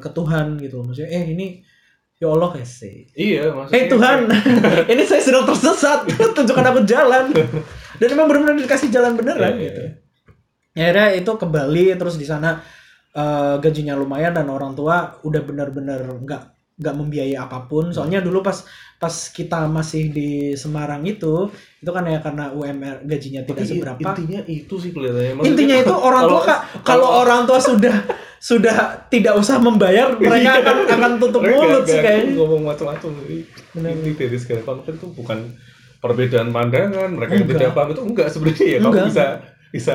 [0.00, 1.46] ke Tuhan gitu loh maksudnya eh ini
[2.16, 3.74] ya Allah ya sih Iya, maksudnya.
[3.74, 4.18] Hei Tuhan,
[4.94, 6.06] ini saya sedang tersesat.
[6.38, 7.34] Tunjukkan aku jalan.
[7.98, 9.82] Dan emang benar-benar dikasih jalan beneran Iya, gitu.
[10.78, 12.62] Akhirnya itu ke Bali terus di sana
[13.12, 17.92] eh, gajinya lumayan dan orang tua udah benar-benar nggak nggak membiayai apa pun.
[17.92, 18.64] Soalnya dulu pas
[18.96, 23.98] pas kita masih di Semarang itu itu kan ya karena UMR gajinya tidak Tapi seberapa.
[24.00, 25.32] Intinya itu sih kelihatannya.
[25.36, 27.94] Maksudnya Intinya itu orang tua kalau- kalau orang tua sudah
[28.42, 32.34] sudah tidak usah membayar mereka akan akan tutup mulut sih kayaknya.
[32.34, 35.38] ngomong macam-macam inti dari segala konflik itu bukan
[36.02, 37.58] perbedaan pandangan mereka yang Enggak.
[37.62, 39.24] tidak paham itu enggak sebenarnya ya kamu bisa
[39.70, 39.94] bisa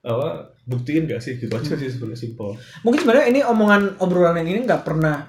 [0.00, 4.64] apa buktiin gak sih gitu aja sih sebenarnya simpel mungkin sebenarnya ini omongan obrolan ini
[4.64, 5.28] nggak pernah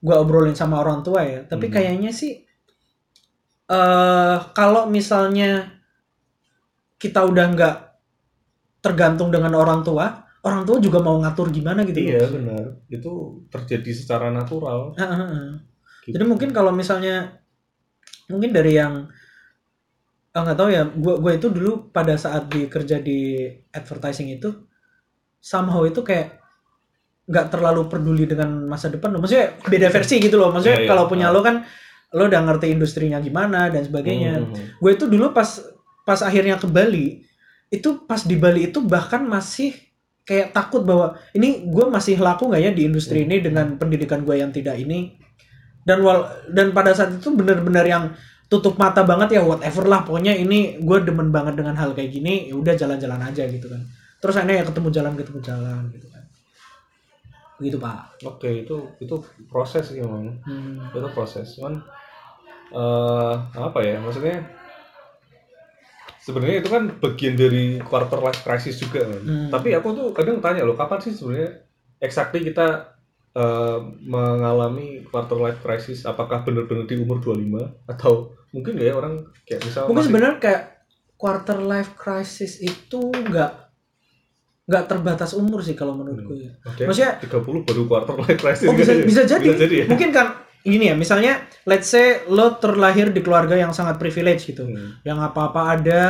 [0.00, 1.74] gua obrolin sama orang tua ya tapi Mhm.
[1.76, 2.32] kayaknya sih
[3.66, 5.68] eh kalau misalnya
[6.96, 7.76] kita udah nggak
[8.80, 12.06] tergantung dengan orang tua orang tua juga mau ngatur gimana gitu loh.
[12.06, 13.12] iya benar itu
[13.50, 15.50] terjadi secara natural ah, ah.
[16.06, 16.14] gitu.
[16.14, 17.42] jadi mungkin kalau misalnya
[18.30, 19.10] mungkin dari yang
[20.36, 23.40] ah, nggak tahu ya gua gua itu dulu pada saat di kerja di
[23.72, 24.52] advertising itu
[25.40, 26.36] somehow itu kayak
[27.26, 29.18] nggak terlalu peduli dengan masa depan loh.
[29.18, 30.90] maksudnya beda versi gitu loh maksudnya Iya, iya.
[30.92, 31.34] kalau punya Ah.
[31.34, 31.56] lo kan
[32.14, 34.54] lo udah ngerti industrinya gimana dan sebagainya Hmm.
[34.78, 35.48] gue itu dulu pas
[36.06, 37.26] pas akhirnya ke Bali
[37.66, 39.74] itu pas di Bali itu bahkan masih
[40.22, 43.26] kayak takut bahwa ini gue masih laku nggak ya di industri Hmm.
[43.26, 45.18] ini dengan pendidikan gue yang tidak ini
[45.82, 48.04] dan wal dan pada saat itu benar-benar yang
[48.46, 52.46] tutup mata banget ya whatever lah pokoknya ini gue demen banget dengan hal kayak gini
[52.46, 53.82] ya udah jalan-jalan aja gitu kan.
[54.22, 56.22] Terus akhirnya ya ketemu jalan ketemu jalan gitu kan.
[57.58, 58.22] Gitu pak.
[58.22, 59.14] Oke itu itu
[59.50, 60.92] proses sih memang Hmm.
[60.94, 61.82] itu proses cuman
[62.70, 64.42] eh apa ya maksudnya
[66.22, 69.22] sebenarnya itu kan bagian dari quarter life crisis juga kan.
[69.22, 69.48] Hmm.
[69.50, 71.62] tapi aku tuh kadang tanya loh kapan sih sebenarnya
[72.02, 72.94] exactly kita
[73.36, 76.08] eh, mengalami quarter life crisis?
[76.08, 80.36] Apakah benar-benar di umur 25 atau mungkin nggak ya orang kayak misal mungkin masih- sebenarnya
[80.38, 80.62] kayak
[81.14, 83.52] quarter life crisis itu nggak
[84.66, 88.74] nggak terbatas umur sih kalau menurutku ya Oke, maksudnya 30 baru quarter life crisis Oh
[88.74, 89.04] bisa kan ya?
[89.04, 89.44] bisa jadi.
[89.44, 90.26] bisa jadi ya Mungkin kan
[90.60, 91.32] gini ya, misalnya
[91.62, 94.66] let's say lo terlahir di keluarga yang sangat privilege gitu.
[94.66, 94.98] Hmm.
[95.00, 96.02] Yang apa-apa ada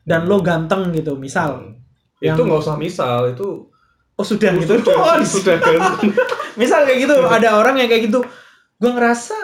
[0.00, 1.58] dan lo ganteng gitu, misal.
[1.58, 1.82] Hmm.
[2.22, 3.66] Yang- itu nggak usah misal itu
[4.14, 4.78] Oh sudah gitu.
[4.78, 6.14] sudah, Oh, sudah ganteng
[6.62, 8.22] misal kayak gitu, ada orang yang kayak gitu.
[8.76, 9.34] Gua ngerasa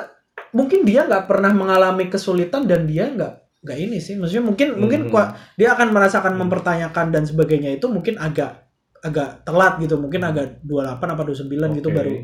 [0.51, 4.17] mungkin dia nggak pernah mengalami kesulitan dan dia nggak nggak ini sih.
[4.17, 5.11] Maksudnya mungkin mungkin Hmm.
[5.11, 8.67] kua- dia akan merasakan mempertanyakan dan sebagainya itu mungkin agak
[9.01, 9.97] agak telat gitu.
[9.97, 11.97] Mungkin agak 28 apa 29 gitu Oke.
[11.97, 12.15] baru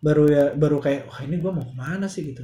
[0.00, 2.40] baru ya baru kayak wah ini gua mau ke mana sih gitu.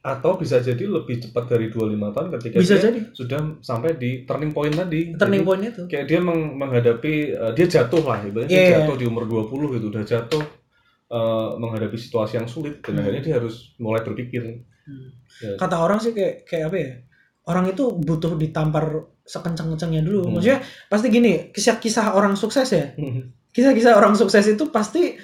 [0.00, 3.00] atau bisa jadi lebih cepat dari 25 tahun ketika Bisa dia jadi.
[3.12, 7.52] sudah sampai di turning point tadi turning Jadi, point itu kayak dia meng- menghadapi eh,
[7.52, 8.72] dia jatuh lah ibaratnya dia iya.
[8.80, 10.40] jatuh di umur 20 gitu udah jatuh
[11.10, 13.00] eh, menghadapi situasi yang sulit dan Hmm.
[13.02, 14.62] akhirnya dia harus mulai berpikir
[15.38, 15.54] Ya.
[15.54, 16.90] kata orang sih kayak kayak apa ya
[17.46, 18.84] orang itu butuh ditampar
[19.22, 20.32] sekencang-kencangnya dulu Hmm.
[20.34, 22.94] maksudnya pasti gini kisah-kisah orang sukses ya
[23.50, 25.14] kisah-kisah orang sukses itu pasti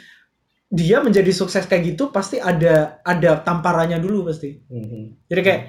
[0.67, 5.27] dia menjadi sukses kayak gitu pasti ada ada tamparannya dulu pasti Mhm.
[5.27, 5.63] jadi kayak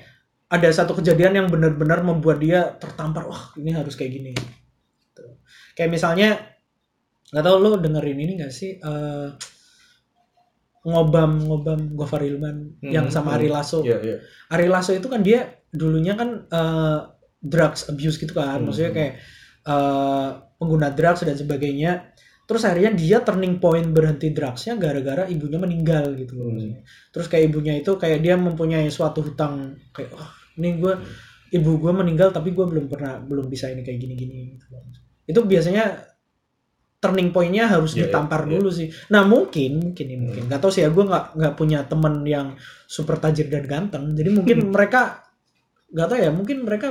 [0.47, 5.23] ada satu kejadian yang benar-benar membuat dia tertampar wah ini harus kayak gini Gitu.
[5.73, 6.37] kayak misalnya
[7.29, 9.27] nggak tahu lo dengerin ini nggak sih eh,
[10.87, 13.37] ngobam ngobam Gofar Hilman Hmm, yang sama hmm.
[13.43, 14.17] Ari Lasso Iya, iya.
[14.47, 16.99] Ari Lasso itu kan dia dulunya kan eh,
[17.43, 18.71] drugs abuse gitu kan, Hmm.
[18.71, 19.13] maksudnya kayak
[19.67, 22.15] eh, pengguna drugs dan sebagainya.
[22.47, 26.39] Terus akhirnya dia turning point berhenti drugsnya gara-gara ibunya meninggal gitu.
[26.39, 26.79] Hmm.
[27.11, 30.93] Terus kayak ibunya itu kayak dia mempunyai suatu hutang kayak, oh ini gue
[31.51, 34.55] ibu gue meninggal tapi gue belum pernah belum bisa ini kayak gini-gini.
[34.55, 34.65] Gitu.
[35.27, 36.15] Itu biasanya
[36.97, 38.53] turning pointnya harus Iya, ditampar iya, iya.
[38.57, 38.87] dulu sih.
[39.13, 40.41] Nah mungkin mungkin ya mungkin.
[40.43, 40.47] Hmm.
[40.49, 42.47] nggak tahu sih ya gue nggak nggak punya temen yang
[42.85, 44.17] super tajir dan ganteng.
[44.17, 45.21] Jadi mungkin mereka
[45.87, 46.87] nggak tahu ya mungkin mereka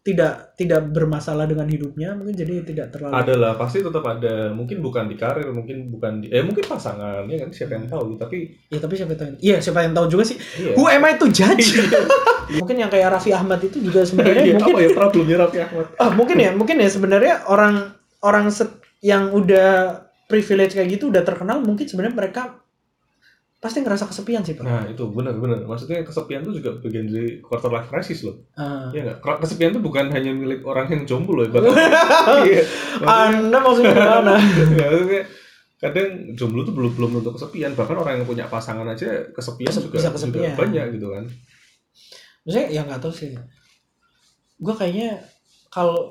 [0.00, 2.16] tidak tidak bermasalah dengan hidupnya.
[2.16, 4.52] Mungkin jadi tidak terlalu ada lah pasti tetap ada.
[4.52, 7.48] Mungkin bukan di karir mungkin bukan di eh mungkin pasangan ya kan?
[7.52, 9.40] Siapa yang tahu tapi ya tapi siapa tahu?
[9.40, 10.36] Iya siapa yang tahu juga sih.
[10.36, 10.72] Iya.
[10.72, 11.80] Who am I to judge?
[12.60, 15.86] Mungkin yang kayak Raffi Ahmad itu juga sebenarnya Iya, mungkin apa ya problemnya Raffi Ahmad?
[15.96, 21.20] Ah mungkin ya mungkin ya sebenarnya orang orang set- yang udah privilege kayak gitu udah
[21.20, 22.42] terkenal mungkin sebenarnya mereka
[23.56, 27.40] pasti ngerasa kesepian sih pak nah itu benar benar maksudnya kesepian itu juga bagian dari
[27.40, 28.88] quarter life crisis loh Ah.
[28.88, 29.18] Iya nggak?
[29.38, 31.76] Kesepian itu bukan hanya milik orang yang jomblo loh, ibaratnya.
[32.46, 32.62] Iya.
[33.02, 35.22] anda maksudnya gimana Maksudnya, maksudnya
[35.76, 39.84] kadang jomblo itu belum belum tentu kesepian, bahkan orang yang punya pasangan aja kesepian Kesep-
[39.86, 40.52] juga, bisa juga kesepian.
[40.54, 41.24] banyak gitu kan.
[42.40, 43.28] maksudnya ya nggak tahu sih
[44.58, 45.20] gue kayaknya
[45.68, 46.08] kalau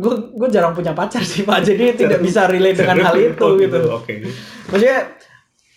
[0.00, 3.54] gue gue jarang punya pacar sih pak jadi tidak bisa relate dengan hal itu Oh,
[3.54, 4.24] gitu Oke.
[4.66, 4.98] maksudnya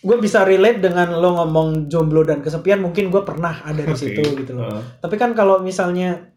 [0.00, 4.20] gue bisa relate dengan lo ngomong jomblo dan kesepian mungkin gue pernah ada di situ
[4.34, 4.82] gitu loh Heeh.
[4.98, 6.32] tapi kan kalau misalnya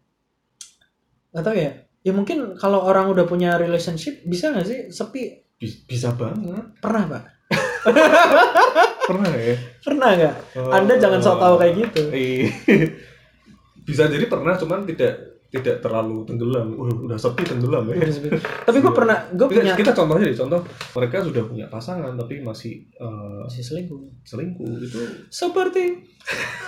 [1.30, 5.82] nggak tahu ya ya mungkin kalau orang udah punya relationship bisa nggak sih sepi Bis-
[5.82, 6.64] bisa banget.
[6.78, 7.24] pernah pak
[9.00, 9.56] Pernah ya.
[9.80, 10.68] pernah nggak Oh.
[10.70, 12.48] anda jangan sok tahu kayak gitu Iya.
[13.88, 16.76] bisa jadi pernah, cuman tidak tidak terlalu tenggelam.
[16.76, 17.96] Uh, udah sepi tenggelam ya.
[17.96, 18.28] Udah sepi.
[18.38, 20.60] tapi gue pernah gue Kita, punya kita contohnya deh, contoh
[20.92, 25.00] mereka sudah punya pasangan tapi masih eh, masih selingkuh selingkuh itu
[25.32, 26.04] seperti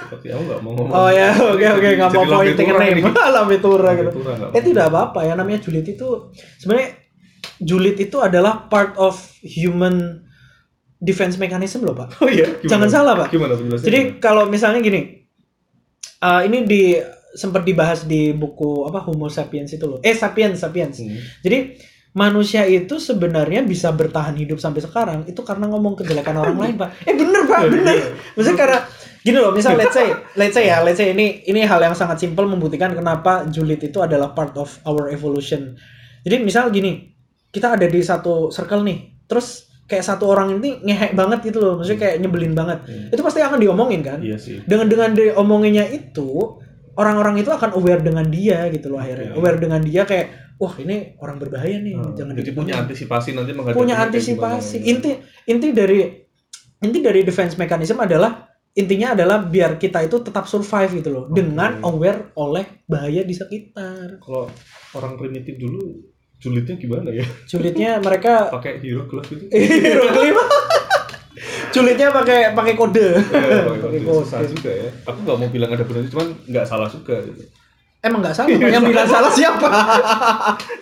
[0.00, 0.94] seperti aku nggak mau ngomong.
[0.96, 3.04] Oh ya, oke oke nggak mau pointing name,
[3.64, 4.10] turah gitu.
[4.56, 6.96] Eh tidak apa-apa ya namanya julid itu sebenarnya
[7.60, 10.24] julid itu adalah part of human
[10.96, 12.16] defense mechanism loh pak.
[12.24, 12.48] Oh iya.
[12.64, 13.28] Jangan salah pak.
[13.28, 13.84] Gimana penjelasannya?
[13.84, 15.28] Jadi kalau misalnya gini,
[16.24, 16.82] eh, ini di
[17.34, 19.98] sempat dibahas di buku apa Homo sapiens itu loh.
[20.02, 20.98] Eh sapiens sapiens.
[20.98, 21.18] Hmm.
[21.42, 21.78] Jadi
[22.10, 27.06] manusia itu sebenarnya bisa bertahan hidup sampai sekarang itu karena ngomong kejelekan orang lain pak.
[27.06, 27.96] Eh bener pak bener.
[28.34, 28.78] Maksudnya karena
[29.20, 32.24] gini loh, misal let's say, let's say ya, let's say ini ini hal yang sangat
[32.24, 35.76] simpel membuktikan kenapa julid itu adalah part of our evolution.
[36.24, 37.12] Jadi misal gini,
[37.52, 41.74] kita ada di satu circle nih, terus kayak satu orang ini ngehek banget gitu loh,
[41.76, 42.78] maksudnya kayak nyebelin banget.
[42.88, 43.12] Hmm.
[43.12, 44.18] Itu pasti akan diomongin kan?
[44.24, 44.64] Iya sih.
[44.64, 46.56] Dengan dengan diomonginnya itu,
[47.00, 49.32] orang-orang itu akan aware dengan dia gitu loh akhirnya.
[49.32, 49.38] Oke.
[49.40, 53.28] Aware dengan dia kayak, wah ini orang berbahaya nih, Hmm, jangan Jadi digituin." punya antisipasi
[53.32, 54.76] nanti menghadapi punya antisipasi.
[54.76, 54.90] gimana.
[54.92, 55.10] Inti
[55.46, 55.98] inti dari
[56.78, 61.34] inti dari defense mechanism adalah intinya adalah biar kita itu tetap survive gitu loh Oke.
[61.34, 64.46] dengan aware oleh bahaya di sekitar Kalau
[64.94, 66.06] orang primitif dulu
[66.38, 67.26] julidnya gimana ya?
[67.44, 69.44] sulitnya mereka Pakai hero glove gitu?
[69.52, 70.38] hieroglif
[71.70, 74.46] sulitnya pakai pakai kode Ya, pakai kode.
[74.50, 74.88] juga ya.
[75.05, 77.42] Aku nggak mau bilang ada benar, cuman nggak salah juga gitu.
[78.00, 79.68] emang nggak salah yang bilang salah siapa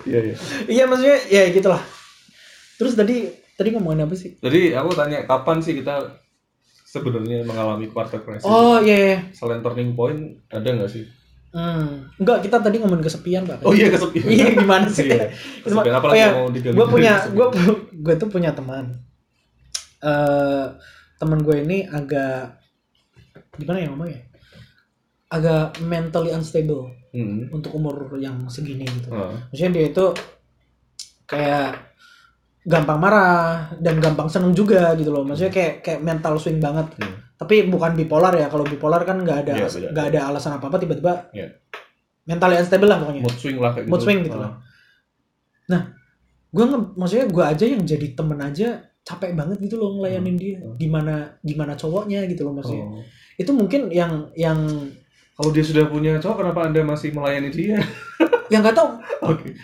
[0.02, 0.34] Iya iya.
[0.66, 1.82] iya maksudnya ya gitulah
[2.74, 6.14] terus tadi tadi ngomongin apa sih Jadi aku tanya kapan sih kita
[6.84, 8.42] sebenarnya mengalami quarter crisis?
[8.42, 9.18] oh iya iya.
[9.30, 10.18] Selain turning point
[10.48, 11.04] ada nggak sih?
[11.48, 12.06] Hmm.
[12.14, 14.28] enggak kita tadi ngomongin kesepian pak Oh iya kesepian.
[14.36, 15.32] iya gimana sih Iya.
[15.60, 16.74] Kesepian oh, apalagi ya, mau digali.
[16.76, 17.46] gue punya gue
[17.98, 18.94] gue tuh punya teman
[20.00, 20.64] eh
[21.16, 22.54] teman gue ini agak
[23.54, 24.20] gimana ya ngomongnya
[25.28, 27.48] agak mentally unstable Hmm.
[27.48, 29.32] untuk umur yang segini gitu Ah.
[29.48, 30.04] maksudnya dia itu
[31.24, 31.88] kayak
[32.62, 37.16] gampang marah dan gampang seneng juga gitu loh maksudnya kayak kayak mental swing banget Hmm.
[37.34, 40.76] tapi bukan bipolar ya kalau bipolar kan nggak ada Iya, nggak ada alasan apa apa
[40.76, 41.48] tiba-tiba Iya.
[42.24, 44.06] mentally unstable lah pokoknya Mood swing lah kayak Mood gitu.
[44.06, 44.42] swing gitu Ah.
[44.44, 44.52] lah.
[46.48, 50.42] gue nge- maksudnya gue aja yang jadi temen aja capek banget gitu loh ngelayanin Hmm.
[50.42, 50.76] dia Hmm.
[50.76, 53.00] gimana gimana cowoknya gitu loh maksudnya Oh.
[53.34, 54.60] itu mungkin yang yang
[55.32, 57.78] Kalau dia sudah punya cowok, kenapa anda masih melayani dia?
[58.52, 58.90] yang nggak tahu
[59.24, 59.54] Oke.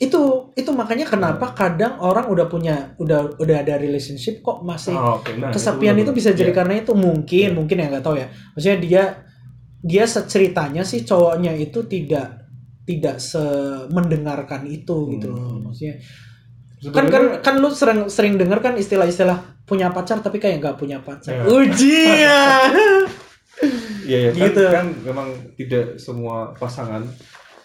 [0.00, 0.20] itu
[0.56, 1.54] itu makanya kenapa Hmm.
[1.54, 5.36] kadang orang udah punya udah udah ada relationship kok masih Ah, oke.
[5.36, 6.16] Nah, kesepian itu, benar-benar.
[6.16, 6.56] bisa jadi Iya.
[6.56, 7.54] karena itu mungkin Iya.
[7.54, 9.02] mungkin ya nggak tahu ya maksudnya dia
[9.80, 12.40] dia ceritanya sih cowoknya itu tidak
[12.82, 15.68] tidak semendengarkan itu gitu loh Hmm.
[16.88, 19.36] Kan kan kan lu sering sering dengar kan istilah-istilah
[19.68, 21.44] punya pacar tapi kayak nggak punya pacar Ya.
[21.44, 22.72] ujian
[24.08, 24.62] Iya, ya, kan, Gitu.
[24.72, 27.04] kan memang tidak semua pasangan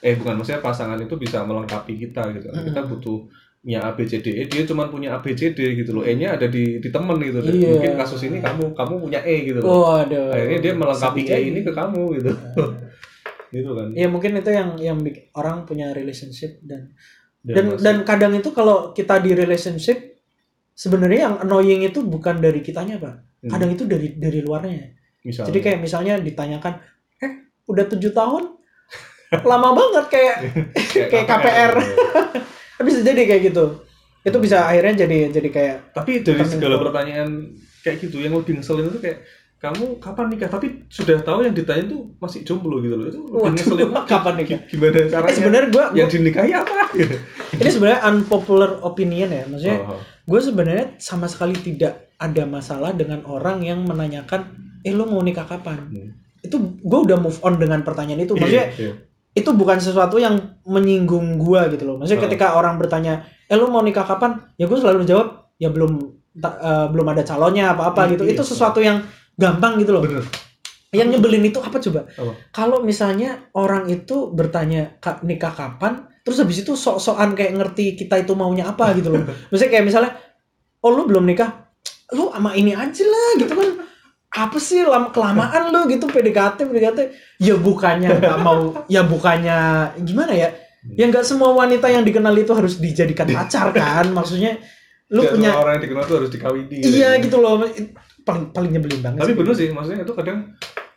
[0.03, 2.51] eh bukan maksudnya pasangan itu bisa melengkapi kita gitu.
[2.51, 2.67] Mm.
[2.69, 3.17] Kita butuh
[3.65, 6.03] punya A B C D E, dia cuma punya A B C D gitu loh.
[6.05, 7.39] E-nya ada di di temen gitu.
[7.41, 7.79] Iya.
[7.79, 9.87] Mungkin kasus ini kamu kamu punya E gitu loh.
[9.89, 12.31] waduh Akhirnya dia melengkapi Bisa E ini ke kamu gitu.
[13.55, 13.87] gitu kan.
[13.95, 14.99] ya mungkin itu yang yang
[15.31, 16.91] orang punya relationship dan
[17.45, 20.17] Dan dan kadang itu kalau kita di relationship
[20.73, 23.15] sebenarnya yang annoying itu bukan dari kitanya pak.
[23.45, 23.51] Hmm.
[23.53, 24.97] kadang itu dari dari luarnya.
[25.21, 25.49] Misalnya.
[25.49, 26.73] jadi kayak misalnya ditanyakan
[27.21, 28.43] eh udah tujuh tahun?
[29.41, 30.35] Lama banget kayak
[31.13, 31.73] kayak KPR.
[32.85, 33.65] bisa jadi kayak gitu.
[34.25, 37.53] Itu bisa akhirnya jadi jadi kayak Tapi dari segala pertanyaan
[37.85, 39.21] kayak gitu yang lebih ngeselin itu kayak
[39.65, 44.05] kamu kapan nikah tapi sudah tahu yang ditanya tuh masih jomblo gitu loh itu Waduh,
[44.05, 44.59] kapan nikah?
[44.59, 46.73] Gi- gimana caranya eh, sebenarnya gue yang dinikahi apa
[47.57, 49.99] ini sebenarnya unpopular opinion ya maksudnya Oh, oh.
[50.01, 55.43] gue sebenarnya sama sekali tidak ada masalah dengan orang yang menanyakan eh lo mau nikah
[55.43, 56.09] kapan Hmm.
[56.41, 58.93] itu gue udah move on dengan pertanyaan itu maksudnya Iya, iya.
[59.33, 62.25] itu bukan sesuatu yang menyinggung gue gitu loh maksudnya Oh.
[62.25, 65.91] ketika orang bertanya eh lo mau nikah kapan ya gue selalu jawab ya belum
[66.35, 68.31] ta- eh, belum ada calonnya apa apa Iya, gitu iya.
[68.31, 69.01] itu sesuatu yang
[69.35, 70.03] gampang gitu loh.
[70.03, 70.23] Bener.
[70.95, 72.07] Yang nyebelin itu apa coba?
[72.55, 76.07] Kalau misalnya orang itu bertanya "Ka- nikah kapan?
[76.23, 79.27] Terus habis itu sok-sokan kayak ngerti kita itu maunya apa gitu loh.
[79.51, 80.11] Maksudnya kayak misalnya
[80.79, 81.67] oh lu belum nikah?
[82.15, 83.69] Lu sama ini aja lah gitu kan.
[84.35, 85.87] Apa sih lama kelamaan lu?
[85.87, 86.99] gitu PDKT PDKT
[87.39, 89.57] ya bukannya nggak mau ya bukannya
[90.03, 90.49] gimana ya?
[90.95, 94.07] Ya nggak semua wanita yang dikenal itu harus dijadikan pacar kan.
[94.15, 94.59] Maksudnya
[95.11, 97.61] lu Nggak punya orang yang dikenal tuh harus dikawini iya gitu loh
[98.25, 99.39] paling paling nyebelin banget tapi sih.
[99.39, 100.39] bener sih maksudnya itu kadang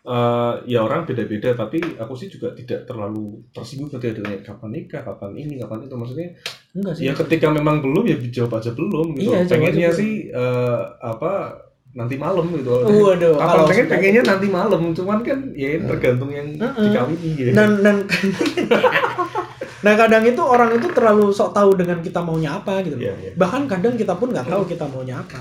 [0.08, 5.02] eh, ya orang beda-beda tapi aku sih juga tidak terlalu tersinggung ketika ditanya kapan nikah
[5.04, 6.28] kapan ini kapan itu maksudnya
[6.72, 7.02] enggak sih.
[7.04, 9.30] Ya ketika memang belum ya jawab aja belum gitu.
[9.36, 11.60] Iya, pengennya sih eh, apa
[11.92, 12.84] nanti malam gitu.
[12.84, 13.48] Waduh, kapan?
[13.52, 16.84] Kalau pengen pengennya nanti malam cuman kan ya tergantung yang Mm-mm.
[16.88, 17.52] dikawini ya.
[17.52, 17.96] Dan dan
[19.84, 23.30] nah kadang itu orang itu terlalu sok tahu dengan kita maunya apa gitu Iya, iya.
[23.38, 25.38] bahkan kadang kita pun nggak tahu kita maunya apa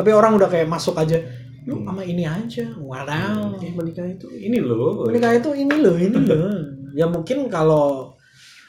[0.00, 1.20] tapi orang udah kayak masuk aja
[1.62, 1.86] lu Hmm.
[1.86, 2.64] sama ini aja.
[2.74, 5.04] Wadaw Eh, menikah itu ini loh.
[5.04, 6.48] Menikah itu ini loh ini loh.
[6.90, 8.16] Ya mungkin kalau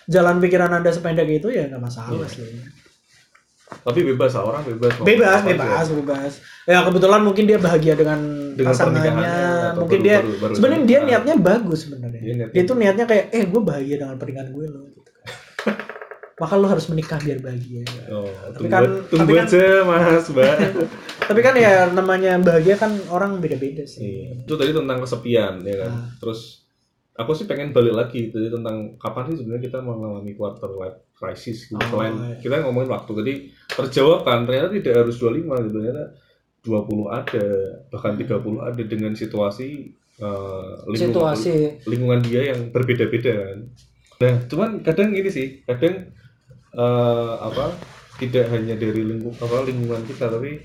[0.06, 2.28] jalan pikiran anda sependek itu ya nggak masalah Iya.
[2.28, 2.52] sih.
[3.72, 5.94] Tapi bebas lah orang bebas bebas bebas aja.
[5.96, 6.34] bebas.
[6.66, 8.20] Ya kebetulan mungkin dia bahagia dengan,
[8.52, 9.32] Dengan pasangannya.
[9.74, 10.18] mungkin baru- dia
[10.52, 12.20] sebenarnya dia niatnya bagus sebenarnya.
[12.20, 15.26] Dia niatnya- dia tuh niatnya kayak eh gue bahagia dengan pernikahan gue loh gitu kan.
[16.42, 20.26] maka lo harus menikah biar bahagia oh, Tapi tunggu, kan- tunggu tapi kan- aja mas
[20.28, 20.56] mbak
[21.30, 24.42] tapi kan ya namanya bahagia kan orang beda-beda sih Iya.
[24.42, 26.10] itu tadi tentang kesepian ya kan Ah.
[26.18, 26.66] terus
[27.14, 31.70] aku sih pengen balik lagi tadi tentang kapan sih sebenarnya kita mengalami quarter life crisis
[31.70, 31.78] gitu.
[31.78, 32.42] Oh, selain iya.
[32.42, 33.34] kita ngomongin waktu tadi
[33.70, 36.04] terjawab kan ternyata tidak harus 25 gitu ternyata
[36.62, 36.74] 20
[37.12, 37.46] ada
[37.88, 39.70] bahkan 30 ada dengan situasi
[40.18, 43.60] eh, lingkungan, situasi lingkungan dia yang berbeda-beda kan
[44.18, 46.10] nah cuman kadang ini sih kadang
[46.74, 47.66] eh, apa
[48.16, 50.62] tidak hanya dari lingkung apa lingkungan kita tapi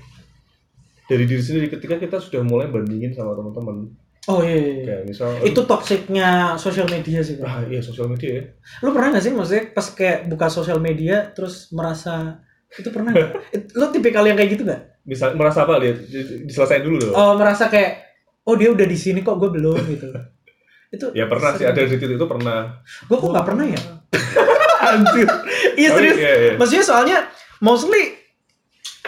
[1.05, 3.91] dari diri sendiri ketika kita sudah mulai bandingin sama teman-teman
[4.27, 4.83] Oh iya, iya, iya.
[4.83, 6.27] kayak misal Itu toksiknya
[6.59, 7.47] sosial media sih, Pak.
[7.47, 8.43] ah iya sosial media ya
[8.83, 12.35] Lu pernah gak sih maksudnya pas kayak buka sosial media terus merasa
[12.69, 13.31] itu pernah gak?
[13.79, 14.99] Lu tipikal yang kayak gitu gak?
[15.07, 18.03] misal merasa apa lihat di- diselesain dulu loh Oh merasa kayak
[18.43, 20.11] oh dia udah di sini kok gue belum gitu.
[20.99, 23.79] Itu ya pernah sih ada di titik itu pernah Gue kok gak pernah ya?
[24.89, 25.27] anjir
[25.75, 26.17] Iya Tapi, serius.
[26.17, 26.51] iya, iya.
[26.55, 27.17] Maksudnya soalnya
[27.59, 28.03] mostly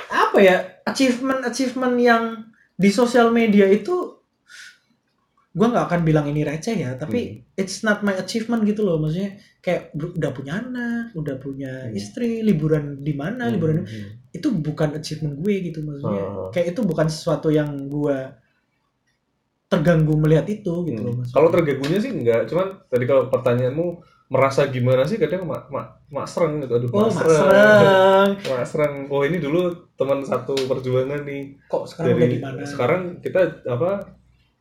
[0.09, 2.23] apa ya achievement achievement yang
[2.73, 4.17] di sosial media itu
[5.49, 7.19] gue nggak akan bilang ini receh ya tapi
[7.53, 11.97] it's not my achievement gitu loh maksudnya kayak udah punya anak udah punya Hmm.
[11.97, 14.30] istri liburan di mana liburan Hmm.
[14.30, 16.49] itu bukan achievement gue gitu maksudnya Oh.
[16.49, 18.17] kayak itu bukan sesuatu yang gue
[19.67, 21.17] terganggu melihat itu gitu loh Hmm.
[21.19, 21.36] maksudnya.
[21.36, 23.88] Kalau terganggunya sih enggak, cuman tadi kalau pertanyaanmu
[24.30, 27.49] merasa gimana sih kadang mak mak mak sereng gitu, aduh oh mak sereng.
[27.49, 28.32] Reng.
[28.51, 28.95] Mak sereng.
[29.09, 29.61] Oh ini dulu
[29.93, 31.57] teman satu perjuangan nih.
[31.65, 33.91] kok sekarang udah Dari mana sekarang kita apa?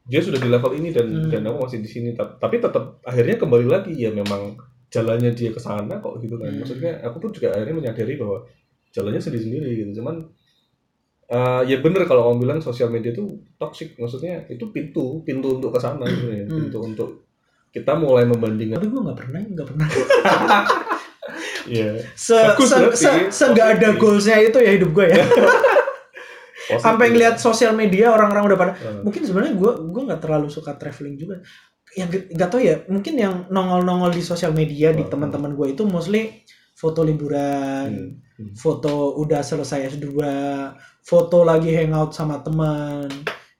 [0.03, 1.29] Dia sudah di level ini dan Hmm.
[1.29, 2.09] dan aku masih di sini.
[2.13, 4.57] Ta- Tapi tetap akhirnya kembali lagi ya memang
[4.89, 6.49] jalannya dia ke sana kok gitu kan.
[6.49, 6.59] Hmm.
[6.59, 8.49] Maksudnya aku pun juga akhirnya menyadari bahwa
[8.89, 10.01] jalannya sendiri-sendiri gitu.
[10.01, 10.25] Cuman
[11.29, 13.21] eh, ya bener kalau kamu bilang sosial media itu
[13.55, 16.57] toxic maksudnya itu pintu pintu untuk ke sana sebenarnya Hmm.
[16.59, 17.11] pintu untuk
[17.73, 18.81] kita mulai membandingkan.
[18.81, 19.89] Tapi gue nggak pernah nggak pernah.
[21.69, 22.01] Iya.
[22.17, 25.21] se Bagus se, se, se nggak ada goalsnya itu ya hidup gue ya.
[26.85, 30.81] Sampai ngeliat sosial media orang-orang udah pada Eh, mungkin sebenarnya gue gue nggak terlalu suka
[30.81, 31.45] traveling juga.
[31.93, 35.13] Yang nggak tahu ya mungkin yang nongol-nongol di sosial media di Hmm.
[35.13, 36.49] teman-teman gue itu mostly
[36.79, 38.53] foto liburan hmm, hmm.
[38.55, 40.15] foto udah selesai S2
[41.03, 43.11] foto lagi hangout sama teman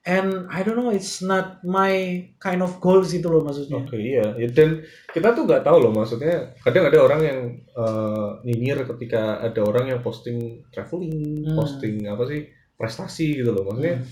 [0.05, 1.91] and I don't know it's not my
[2.39, 5.91] kind of goals itu loh maksudnya Oke iya Ya, dan kita tuh nggak tahu loh
[5.91, 7.39] maksudnya kadang ada orang yang
[7.75, 11.55] eh, nyinyir ketika ada orang yang posting traveling Hmm.
[11.55, 14.07] posting apa sih prestasi gitu loh maksudnya Hmm.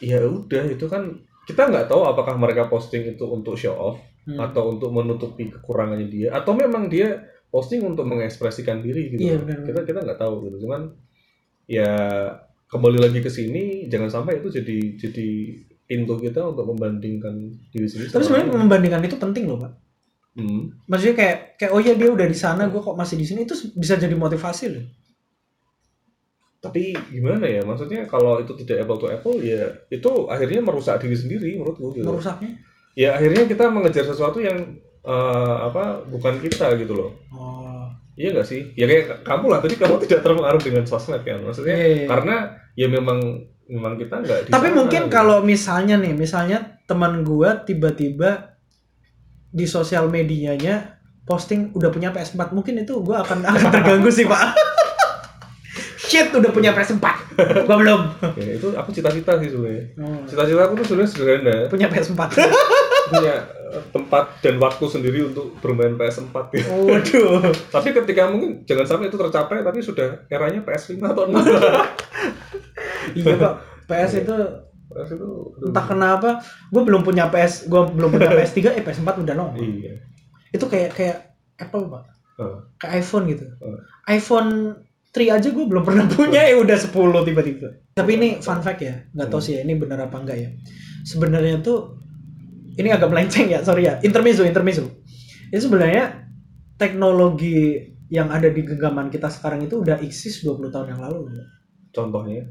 [0.00, 3.98] ya udah itu kan kita nggak tahu apakah mereka posting itu untuk show off
[4.28, 4.36] Hmm.
[4.36, 9.64] atau untuk menutupi kekurangannya dia atau memang dia posting untuk mengekspresikan diri gitu Iya, benar,
[9.64, 10.92] kita kita nggak tahu gitu cuman
[11.64, 11.88] ya
[12.70, 15.28] kembali lagi ke sini jangan sampai itu jadi jadi
[15.90, 17.34] pintu kita untuk membandingkan
[17.74, 19.74] diri sendiri tapi sebenarnya membandingkan itu penting loh pak.
[20.30, 20.70] Hmm.
[20.86, 23.58] maksudnya kayak kayak oh ya dia udah di sana gue kok masih di sini itu
[23.74, 24.86] bisa jadi motivasi loh.
[26.62, 31.18] Tapi gimana ya maksudnya kalau itu tidak apple to apple ya itu akhirnya merusak diri
[31.18, 32.06] sendiri menurutku gitu.
[32.06, 32.62] Merusaknya?
[32.94, 37.10] Ya akhirnya kita mengejar sesuatu yang eh, apa bukan kita gitu loh.
[37.34, 37.69] Oh
[38.20, 38.60] Iya gak sih?
[38.76, 41.40] Ya kayak kamu lah tadi kamu tidak terpengaruh dengan sosmed kan?
[41.40, 42.06] Maksudnya Iya, iya.
[42.06, 42.36] karena
[42.76, 43.18] ya memang
[43.70, 45.14] memang kita nggak tapi sana, mungkin gitu.
[45.14, 48.58] kalau misalnya nih misalnya teman gua tiba-tiba
[49.54, 54.58] di sosial medianya posting udah punya PS4 mungkin itu gua akan akan terganggu sih pak
[56.10, 57.06] shit udah punya PS4
[57.70, 58.00] gua belum
[58.42, 59.84] ya, itu aku cita-cita sih sebenarnya.
[60.02, 62.20] Oh, Cita-cita aku tuh sebenarnya sederhana, punya PS4
[63.14, 63.34] punya
[63.90, 66.68] tempat dan waktu sendiri untuk bermain PS4 gitu.
[66.90, 67.50] waduh.
[67.74, 71.38] Tapi ketika mungkin jangan sampai itu tercapai tapi sudah eranya PS5 atau 6.
[73.18, 73.54] iya pak.
[73.86, 74.34] PS itu
[74.90, 75.28] PS itu
[75.66, 76.30] entah kenapa
[76.70, 79.94] gue belum punya PS gue belum punya PS3 eh PS4 udah nongol Iya.
[80.50, 81.16] itu kayak kayak
[81.58, 82.04] Apple pak.
[82.40, 82.56] Oh.
[82.80, 83.44] kayak iPhone gitu.
[83.60, 83.76] Oh.
[84.08, 84.50] iPhone
[85.12, 86.90] 3 aja gue belum pernah punya ya udah 10
[87.26, 87.68] tiba-tiba.
[87.94, 90.50] Tapi ini fun fact ya nggak tahu sih ya ini benar apa enggak ya.
[91.06, 91.98] Sebenarnya tuh
[92.80, 94.88] ini agak melenceng ya sorry ya intermezzo intermezzo
[95.52, 96.24] itu sebenarnya
[96.80, 97.76] teknologi
[98.10, 101.30] yang ada di genggaman kita sekarang itu udah eksis 20 tahun yang lalu
[101.92, 102.42] Contohnya.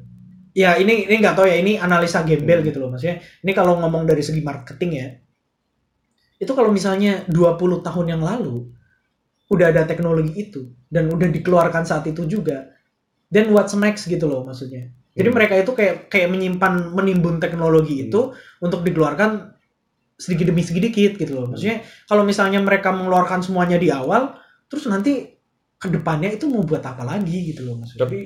[0.54, 2.68] ya ini ini nggak tahu ya ini analisa gembel Hmm.
[2.70, 5.08] gitu loh maksudnya ini kalau ngomong dari segi marketing ya
[6.40, 8.72] itu kalau misalnya 20 tahun yang lalu
[9.50, 12.70] udah ada teknologi itu dan udah dikeluarkan saat itu juga
[13.28, 15.36] then what's next gitu loh maksudnya jadi Hmm.
[15.36, 18.06] mereka itu kayak kayak menyimpan menimbun teknologi Hmm.
[18.08, 18.22] itu
[18.64, 19.59] untuk dikeluarkan
[20.20, 24.36] sedikit demi sedikit gitu loh maksudnya kalau misalnya mereka mengeluarkan semuanya di awal
[24.68, 25.40] terus nanti
[25.80, 28.18] ke depannya itu mau buat apa lagi gitu loh maksudnya Tapi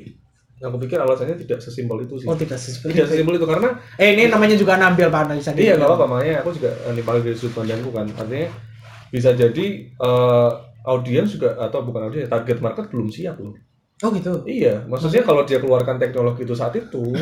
[0.64, 2.26] aku pikir alasannya tidak sesimpel itu sih.
[2.26, 3.70] oh tidak seperti Tidak sesimpel itu karena
[4.02, 7.22] Eh ini namanya juga nampil pak analisa Iya nggak apa-apa makanya aku juga ini paling
[7.22, 8.50] dari sudut pandangku kan artinya
[9.14, 10.52] bisa jadi eh,
[10.90, 13.54] audiens juga atau bukan audiens target market belum siap loh.
[14.04, 14.44] Oh gitu.
[14.44, 17.16] Iya, maksudnya kalau dia keluarkan teknologi itu saat itu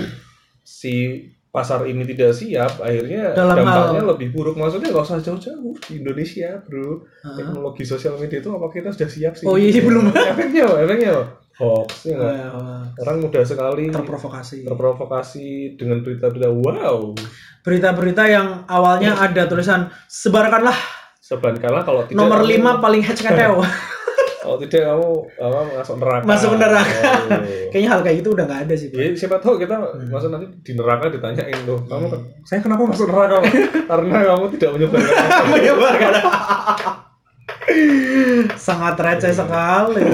[0.65, 4.55] si pasar ini tidak siap, akhirnya Dalam dampaknya hal- lebih buruk.
[4.55, 7.03] Maksudnya nggak usah jauh-jauh di Indonesia, bro.
[7.21, 7.35] Ah.
[7.35, 9.43] Teknologi sosial media itu apa kita sudah siap sih?
[9.43, 10.09] Oh iya, Ya, belum.
[10.09, 11.11] Efeknya, efeknya
[11.53, 12.33] hoax ya nggak?
[12.55, 14.65] Wah, Orang mudah sekali terprovokasi.
[14.65, 17.13] terprovokasi dengan berita-berita wow.
[17.61, 20.73] Berita-berita yang awalnya ada tulisan sebarkanlah
[21.21, 23.61] Seban kalah kalau tidak nomor 5 paling HKTO.
[24.41, 26.23] Oh tidak kamu apa masuk neraka.
[26.25, 26.97] Masuk neraka.
[27.29, 27.41] Oh.
[27.69, 28.87] Kayaknya hal kayak gitu udah nggak ada sih.
[28.89, 28.97] Pak.
[28.97, 29.75] Ya, siapa tahu kita
[30.09, 33.37] masuk nanti di neraka ditanyain loh, kamu kan- saya kenapa masuk neraka?
[33.37, 33.53] Pak?"
[33.93, 35.25] Karena kamu tidak menyebarkan.
[35.53, 36.13] Menyebarkan.
[38.57, 40.03] Sangat receh sekali.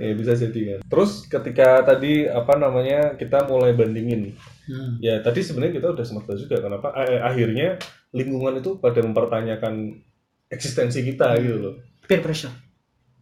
[0.00, 0.78] Ya bisa jadi kan.
[0.88, 4.32] Terus ketika tadi apa namanya kita mulai bandingin,
[4.64, 4.96] Hmm.
[4.96, 7.76] ya tadi sebenarnya kita udah sempat juga kenapa eh, akhirnya
[8.10, 10.00] lingkungan itu pada mempertanyakan
[10.48, 11.74] eksistensi kita gitu loh.
[12.08, 12.48] Peer pressure.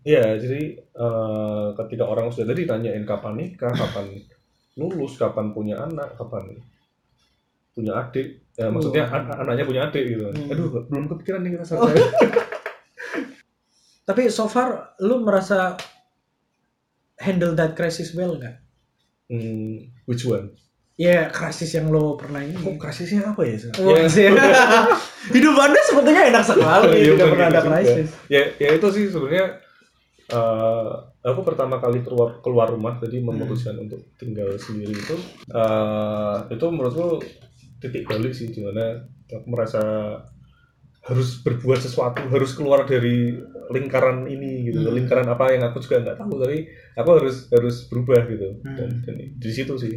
[0.03, 4.15] Iya, jadi eh, ketika orang sudah tadi tanyain kapan nikah, kapan
[4.79, 6.55] lulus, kapan punya anak, kapan
[7.75, 9.23] punya adik, ya, maksudnya Wah.
[9.23, 10.25] an- anaknya punya adik gitu.
[10.31, 10.51] Hmm.
[10.51, 11.91] Aduh, belum kepikiran nih rasa Oh.
[14.09, 15.77] Tapi so far lu merasa
[17.21, 18.57] handle that crisis well nggak?
[19.29, 20.57] Hmm, which one?
[20.99, 22.57] Ya krisis yang lo pernah ini.
[22.57, 23.55] Kok krisisnya apa ya?
[23.79, 24.27] Oh, ya, sih.
[25.37, 27.71] Hidup anda sepertinya enak sekali, Iya, tidak bener pernah gitu ada juga.
[27.77, 28.09] krisis.
[28.27, 29.47] ya, ya itu sih sebenarnya
[30.29, 30.93] eh,
[31.25, 35.17] aku pertama kali keluar keluar rumah tadi memutuskan untuk tinggal sendiri itu
[35.53, 37.25] eh, itu menurutku
[37.79, 39.83] titik balik sih di mana aku merasa
[41.09, 43.33] harus berbuat sesuatu harus keluar dari
[43.73, 44.85] lingkaran ini gitu.
[44.85, 44.93] Hmm.
[44.93, 48.61] lingkaran apa yang aku juga nggak tahu tapi aku harus harus berubah gitu.
[48.61, 48.77] Hmm.
[48.77, 49.95] dan, dan di situ sih.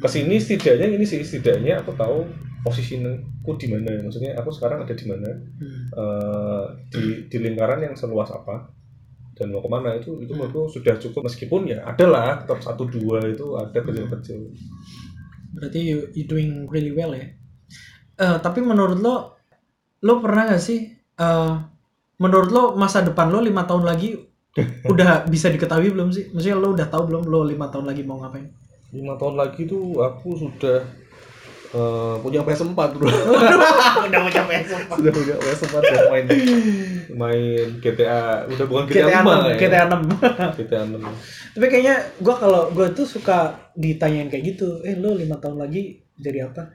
[0.00, 2.24] Ke sini setidaknya ini sih setidaknya aku tahu
[2.64, 4.00] posisiku di mana.
[4.00, 5.28] Maksudnya aku sekarang ada di mana.
[5.60, 5.82] Hmm.
[5.92, 8.81] eh, di di lingkaran yang seluas apa
[9.42, 10.46] dan mau ke mana itu itu Hmm.
[10.46, 14.38] menurutku sudah cukup meskipun ya ada lah tetap satu dua itu ada kecil-kecil
[15.52, 17.28] Berarti you, you doing really well ya.
[18.16, 19.36] Eh, tapi menurut lo,
[20.00, 20.80] lo pernah gak sih?
[21.12, 21.52] eh,
[22.16, 24.14] menurut lo masa depan lo lima tahun lagi
[24.92, 26.30] udah bisa diketahui belum sih?
[26.30, 28.48] Maksudnya lo udah tahu belum lo lima tahun lagi mau ngapain?
[28.92, 30.84] lima tahun lagi tuh aku sudah
[31.72, 33.08] eh, punya PS4 bro
[34.08, 34.96] udah capek sumpah.
[35.00, 36.24] sudah punya PS4 dan main
[37.12, 40.56] main GTA udah bukan GTA, GTA 5 6, ya GTA 6.
[40.56, 45.36] GTA 6 Tapi kayaknya gue kalau gue tuh suka ditanyain kayak gitu, eh lo lima
[45.36, 46.72] tahun lagi jadi apa?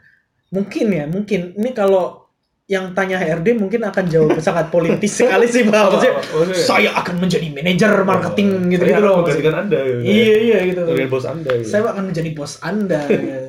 [0.53, 1.57] Mungkin ya, mungkin.
[1.57, 2.27] Ini kalau
[2.67, 5.87] yang tanya HRD mungkin akan jawab sangat politis sekali sih bang.
[5.87, 6.13] Maksudnya,
[6.51, 9.23] saya akan menjadi manajer marketing gitu gitu loh.
[9.23, 10.03] menggantikan anda gitu.
[10.03, 10.81] Iya iya gitu.
[10.83, 11.69] Menggantikan bos anda gitu.
[11.71, 13.01] Saya akan menjadi bos anda.
[13.07, 13.39] ya.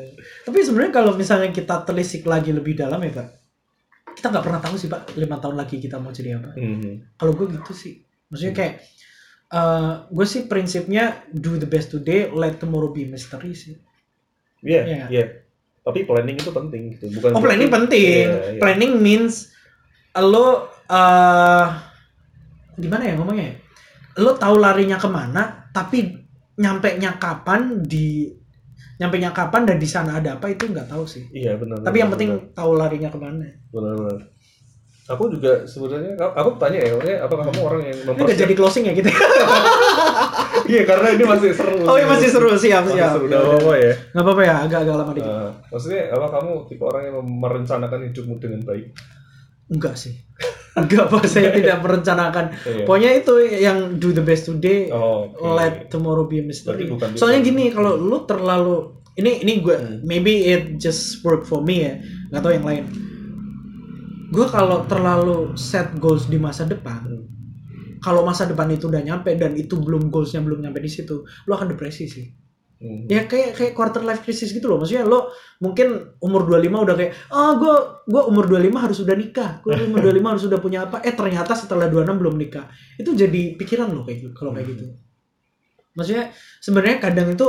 [0.49, 3.29] Tapi sebenarnya kalau misalnya kita telisik lagi lebih dalam ya pak,
[4.17, 6.57] kita nggak pernah tahu sih pak lima tahun lagi kita mau jadi apa.
[6.57, 7.21] Mhm.
[7.21, 8.01] Kalau gue gitu sih,
[8.33, 8.75] maksudnya kayak
[9.53, 13.77] eh gue sih prinsipnya do the best today, let tomorrow be mystery sih.
[14.65, 15.05] Iya, Iya.
[15.13, 15.25] iya.
[15.85, 18.25] Tapi planning itu penting gitu, bukan Oh planning penting.
[18.33, 18.61] Iya, iya.
[18.65, 19.53] Planning means
[20.17, 21.67] lo eh
[22.81, 23.53] gimana ya ngomongnya?
[23.53, 23.55] ya?
[24.25, 26.09] Lo tahu larinya ke mana, tapi
[26.57, 28.33] nyampe nya kapan di
[28.99, 31.23] nyampe nya kapan dan di sana ada apa itu nggak tahu sih.
[31.31, 31.81] Iya, benar.
[31.81, 33.47] Tapi yang benar, penting tahu larinya ke mana.
[33.71, 34.19] benar benar.
[35.09, 38.55] Aku juga sebenarnya aku tanya ya, maksudnya apakah kamu orang yang Ini udah mempersiapkan jadi
[38.59, 39.09] closing ya gitu.
[40.69, 41.81] Iya, karena ini masih seru.
[41.81, 43.13] oh iya masih seru siap Masih siap.
[43.17, 43.93] seru, nggak apa-apa ya.
[44.13, 45.33] Nggak apa-apa ya agak-agak lama dikit.
[45.33, 48.87] Eh, maksudnya apa kamu tipe orang yang merencanakan hidupmu dengan baik?
[49.73, 50.13] Enggak sih.
[50.85, 52.45] Enggak pak, saya tidak merencanakan.
[52.55, 52.85] Iya.
[52.87, 55.57] Pokoknya itu yang do the best today, Oh, oke.
[55.57, 56.87] let tomorrow be a mystery.
[56.87, 59.99] Bukan Soalnya gini, kalau lu terlalu ini ini gue Hmm.
[60.03, 61.99] maybe it just work for me ya,
[62.31, 62.85] nggak tahu yang lain.
[64.29, 67.25] Gue kalau terlalu set goals di masa depan, Hmm.
[67.99, 71.53] kalau masa depan itu udah nyampe dan itu belum goalsnya belum nyampe di situ, lu
[71.53, 72.27] akan depresi sih.
[72.79, 73.11] Hmm.
[73.11, 74.79] Ya kayak kayak quarter life crisis gitu loh.
[74.79, 77.75] Maksudnya lo mungkin umur 25 udah kayak ah gue
[78.07, 79.51] gue umur 25 harus udah nikah.
[79.61, 81.03] Gue umur 25 harus udah punya apa?
[81.03, 82.71] Eh ternyata setelah 26 belum nikah.
[82.95, 84.95] Itu jadi pikiran lo kayak gitu kalau kayak gitu.
[85.93, 87.47] Maksudnya sebenarnya kadang itu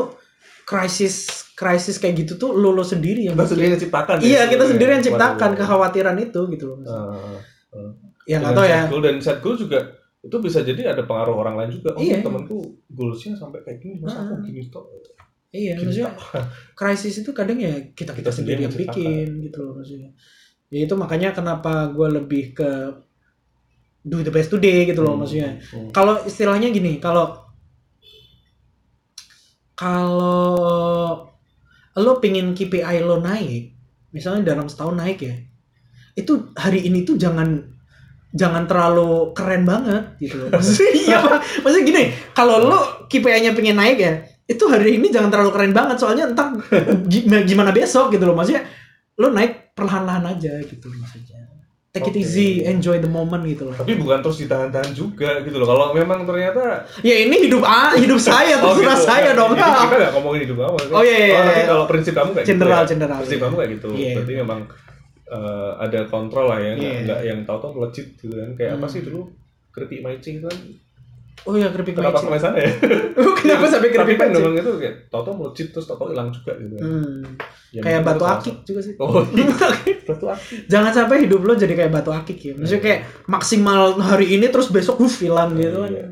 [0.65, 1.15] krisis
[1.53, 4.15] krisis kayak gitu tuh lo lo sendiri yang Kita sendiri yang ciptakan.
[4.15, 4.69] ya, Iya, kita sebenarnya.
[4.71, 5.59] sendiri yang ciptakan Waduh.
[5.59, 6.77] kekhawatiran itu gitu loh.
[6.82, 7.38] Ah,
[7.69, 7.91] ah.
[8.23, 8.82] ya tahu ya.
[8.88, 9.80] goal dan set goal juga
[10.19, 11.93] itu bisa jadi ada pengaruh orang lain juga.
[11.93, 12.19] Oh, Iya.
[12.19, 12.57] temanku
[12.88, 14.88] goalsnya sampai kayak gini, masa aku gini tok.
[15.50, 16.14] Iya, Gini maksudnya
[16.78, 20.14] krisis itu kadang ya kita kita Kita sendiri yang bikin gitu loh maksudnya.
[20.70, 22.70] Ya itu makanya kenapa gue lebih ke
[24.06, 25.58] do the best today gitu loh Hmm, maksudnya.
[25.58, 25.89] hmm.
[25.89, 27.50] Kalau istilahnya gini, kalau
[29.76, 31.26] kalau
[31.95, 33.74] lo pingin KPI lo naik,
[34.12, 35.36] misalnya dalam setahun naik ya,
[36.16, 37.64] itu hari ini tuh jangan
[38.30, 40.47] jangan terlalu keren banget gitu loh.
[40.54, 41.20] Maksudnya, iya,
[41.66, 42.04] maksudnya gini,
[42.38, 42.80] kalau lo
[43.10, 44.14] KPI-nya pengen naik ya,
[44.50, 46.50] itu hari ini jangan terlalu keren banget soalnya entar
[47.45, 48.34] gimana, besok gitu loh.
[48.34, 48.66] Maksudnya
[49.16, 51.45] lo naik perlahan-lahan aja gitu maksudnya.
[51.89, 52.22] Take it Oke.
[52.22, 53.74] easy, enjoy the moment gitu loh.
[53.74, 55.66] Tapi bukan terus ditahan-tahan juga gitu loh.
[55.66, 59.10] Kalau memang ternyata Ya ini hidup ah, hidup saya, Oh, terserah gitu.
[59.10, 59.54] saya dong.
[59.54, 60.78] Kita nggak ngomongin hidup kamu.
[60.93, 61.66] Oh, iya, iya, Oh, tapi iya.
[61.66, 62.91] kalau prinsip kamu kayak General, gitu ya.
[62.93, 63.89] general, Prinsip kamu kayak gitu.
[63.91, 64.14] Iya.
[64.22, 64.60] Berarti memang
[65.30, 68.50] eh, ada kontrol lah ya, nggak nggak yang tahu-tahu melejit gitu kan.
[68.54, 68.93] Kayak apa Hmm.
[68.93, 69.22] sih dulu
[69.70, 70.58] keripik maicing itu kan
[71.48, 72.24] Oh ya keripik Kenapa magic.
[72.28, 72.72] sampai sana ya?
[73.40, 74.40] Kenapa sampai Tapi keripik kan magic?
[74.44, 76.76] memang itu kayak tau-tau melejit terus tau-tau hilang juga gitu.
[76.80, 77.22] Hmm.
[77.70, 78.94] Ya, kayak batu akik juga sih.
[78.98, 79.46] Oh, iya.
[80.10, 80.58] batu akik.
[80.68, 82.54] Jangan sampai hidup lo jadi kayak batu akik ya.
[82.58, 85.92] Maksudnya kayak maksimal hari ini terus besok wuh hilang gitu kan.
[85.94, 86.06] Iya.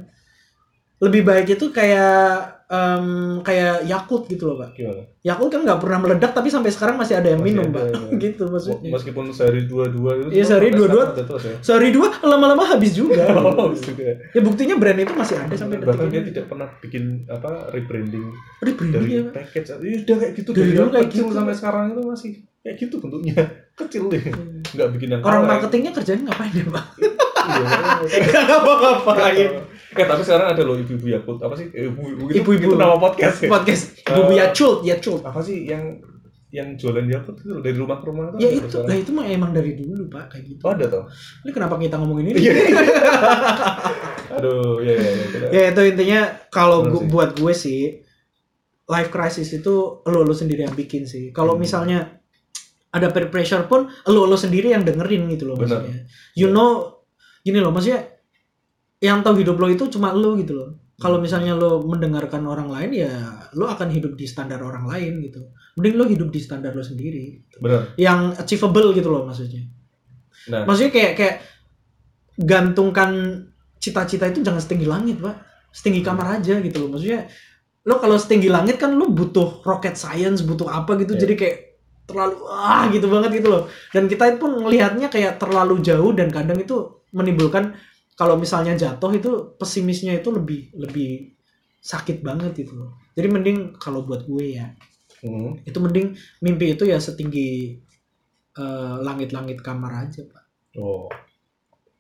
[0.98, 3.08] Lebih baik itu kayak em,
[3.42, 4.74] kayak Yakult gitu loh, Pak.
[4.74, 5.04] Gimana?
[5.22, 7.86] Yakult kan nggak pernah meledak tapi sampai sekarang masih ada yang Masih minum, ada, Pak.
[7.88, 8.00] ya.
[8.24, 8.90] gitu maksudnya.
[8.92, 11.56] Meskipun sehari dua-dua itu Iya, sehari ada terus ya.
[11.60, 13.24] Sehari dua lama-lama habis juga.
[13.58, 14.20] Oh, juga.
[14.28, 18.26] ya buktinya brand itu masih ada sampai detik Bahkan dia tidak pernah bikin apa rebranding
[18.60, 19.34] Rebranding dari ya, Pak.
[19.34, 19.68] package.
[19.80, 21.36] Iya, udah kayak gitu Dari dari, dulu kayak kecil gitu.
[21.36, 23.36] sampai sekarang itu masih kayak gitu bentuknya.
[23.78, 24.24] Kecil deh.
[24.74, 26.86] Nggak bikin yang Orang marketingnya kerjanya ngapain ya, Pak?
[27.48, 28.20] Iya.
[28.24, 29.50] Gak ngapa-ngapain.
[29.90, 31.68] Eh tapi sekarang ada loh ibu-ibu Yakult apa sih?
[31.70, 32.68] Eh, Ibu-ibu itu, Ibu-ibu.
[32.68, 33.50] itu nama podcast ya.
[33.50, 35.22] Podcast Bubu Yakult, Yakult.
[35.24, 35.98] Apa sih yang
[36.48, 39.74] yang jualan Yakult itu dari rumah ke rumah Ya itu, lah itu mah emang dari
[39.74, 40.62] dulu, Pak, kayak gitu.
[40.62, 41.04] Oh, ada toh?
[41.42, 42.40] Ini kenapa kita ngomongin ini?
[42.40, 42.54] Iya.
[44.38, 45.12] Aduh, ya ya.
[45.16, 45.48] ya.
[45.50, 47.08] Ya itu intinya kalau gua- sih.
[47.08, 47.82] buat gue sih
[48.86, 51.62] life crisis itu lo lo sendiri yang bikin sih kalau Hmm.
[51.62, 52.00] misalnya
[52.90, 55.84] ada peer pressure pun lo lo sendiri yang dengerin gitu loh Bener.
[55.84, 56.00] maksudnya
[56.34, 56.97] you know
[57.48, 58.18] gini loh maksudnya
[59.00, 60.70] yang tahu hidup lo itu cuma lo gitu loh.
[60.98, 63.14] Kalau misalnya lo mendengarkan orang lain ya
[63.54, 65.54] lo akan hidup di standar orang lain gitu.
[65.78, 67.94] Mending lo hidup di standar lo sendiri Bener.
[68.02, 69.70] yang achievable gitu loh maksudnya.
[70.50, 71.36] Nah, maksudnya kayak kayak
[72.42, 73.10] gantungkan
[73.78, 75.38] cita-cita itu jangan setinggi langit pak.
[75.70, 76.98] Setinggi kamar aja gitu loh.
[76.98, 77.30] Maksudnya
[77.86, 81.14] lo kalau setinggi langit kan lo butuh rocket science butuh apa gitu.
[81.14, 81.22] Iya.
[81.30, 81.58] jadi kayak
[82.10, 83.64] terlalu ah gitu banget gitu loh.
[83.94, 87.76] Dan kita pun melihatnya kayak terlalu jauh dan kadang itu menimbulkan
[88.18, 91.38] kalau misalnya jatuh itu pesimisnya itu lebih lebih
[91.82, 94.74] sakit banget gitu loh jadi mending kalau buat gue ya
[95.24, 95.64] hmm.
[95.64, 97.80] itu mending mimpi itu ya setinggi
[98.58, 100.44] eh, langit-langit kamar aja pak
[100.82, 101.08] oh,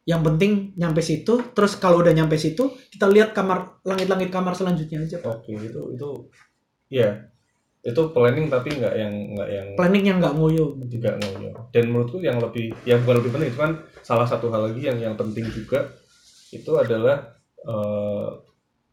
[0.08, 5.04] yang penting nyampe situ terus kalau udah nyampe situ kita lihat kamar langit-langit kamar selanjutnya
[5.04, 5.44] aja Pak.
[5.44, 6.10] oke itu itu
[6.88, 7.28] ya
[7.88, 10.76] itu planning tapi nggak yang nggak yang planning yang nggak ngoyo.
[10.92, 11.72] Juga ngoyo.
[11.72, 13.72] Dan menurutku yang lebih yang bukan lebih penting itu kan
[14.04, 15.88] salah satu hal lagi yang yang penting juga
[16.52, 18.30] itu adalah eh,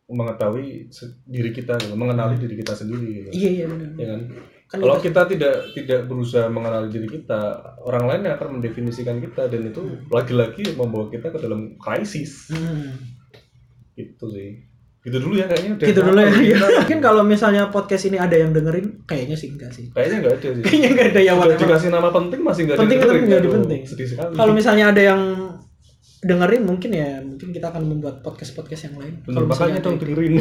[0.05, 0.93] mengetahui
[1.27, 3.31] diri kita gitu, mengenali diri kita sendiri gitu.
[3.35, 3.89] iya iya benar.
[3.97, 4.21] Ya kan?
[4.65, 7.41] Kan kalau kita- kita tidak tidak berusaha mengenali diri kita
[7.83, 9.83] orang lain yang akan mendefinisikan kita dan itu
[10.13, 12.53] lagi-lagi membawa kita ke dalam krisis.
[12.53, 12.95] Hmm.
[13.95, 14.74] gitu sih
[15.05, 16.41] gitu dulu ya kayaknya udah gitu dulu ya Iya.
[16.51, 16.67] kita.
[16.81, 20.49] mungkin kalau misalnya podcast ini ada yang dengerin kayaknya sih enggak sih kayaknya nggak ada
[20.51, 21.69] sih kayaknya enggak ada yang Udah whatever.
[21.69, 23.13] dikasih nama penting masih nggak Penting didengerin.
[23.15, 23.83] tapi nggak Aduh, dipenting.
[23.85, 25.21] sedih sekali kalau misalnya ada yang
[26.25, 29.81] dengerin mungkin ya mungkin kita akan membuat podcast podcast yang lain Bener, kalau makanya misalnya
[29.83, 30.35] dong ada- dengerin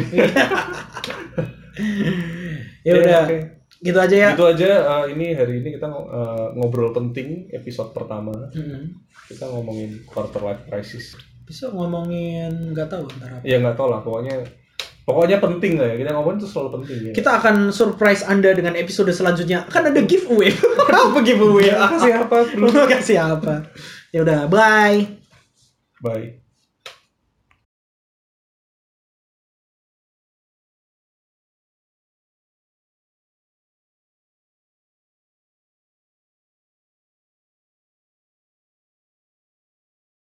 [2.82, 3.38] ya udah oke.
[3.80, 8.32] gitu aja ya Gitu aja uh, ini hari ini kita uh, ngobrol penting episode pertama.
[8.48, 8.96] Hmm.
[9.24, 11.16] Kita ngomongin quarter life crisis.
[11.44, 14.44] Bisa ngomongin nggak tahu ntar apa Ya nggak tau lah pokoknya
[15.04, 15.96] pokoknya penting lah ya.
[16.00, 17.12] Kita ngomongin itu selalu penting ya.
[17.12, 19.68] Kita akan surprise Anda dengan episode selanjutnya.
[19.68, 20.50] Kan ada giveaway.
[21.04, 21.68] apa giveaway?
[21.70, 22.36] Kasih apa?
[22.96, 23.54] Kasih apa?
[24.10, 25.04] Ya udah, bye.
[26.00, 26.43] Bye.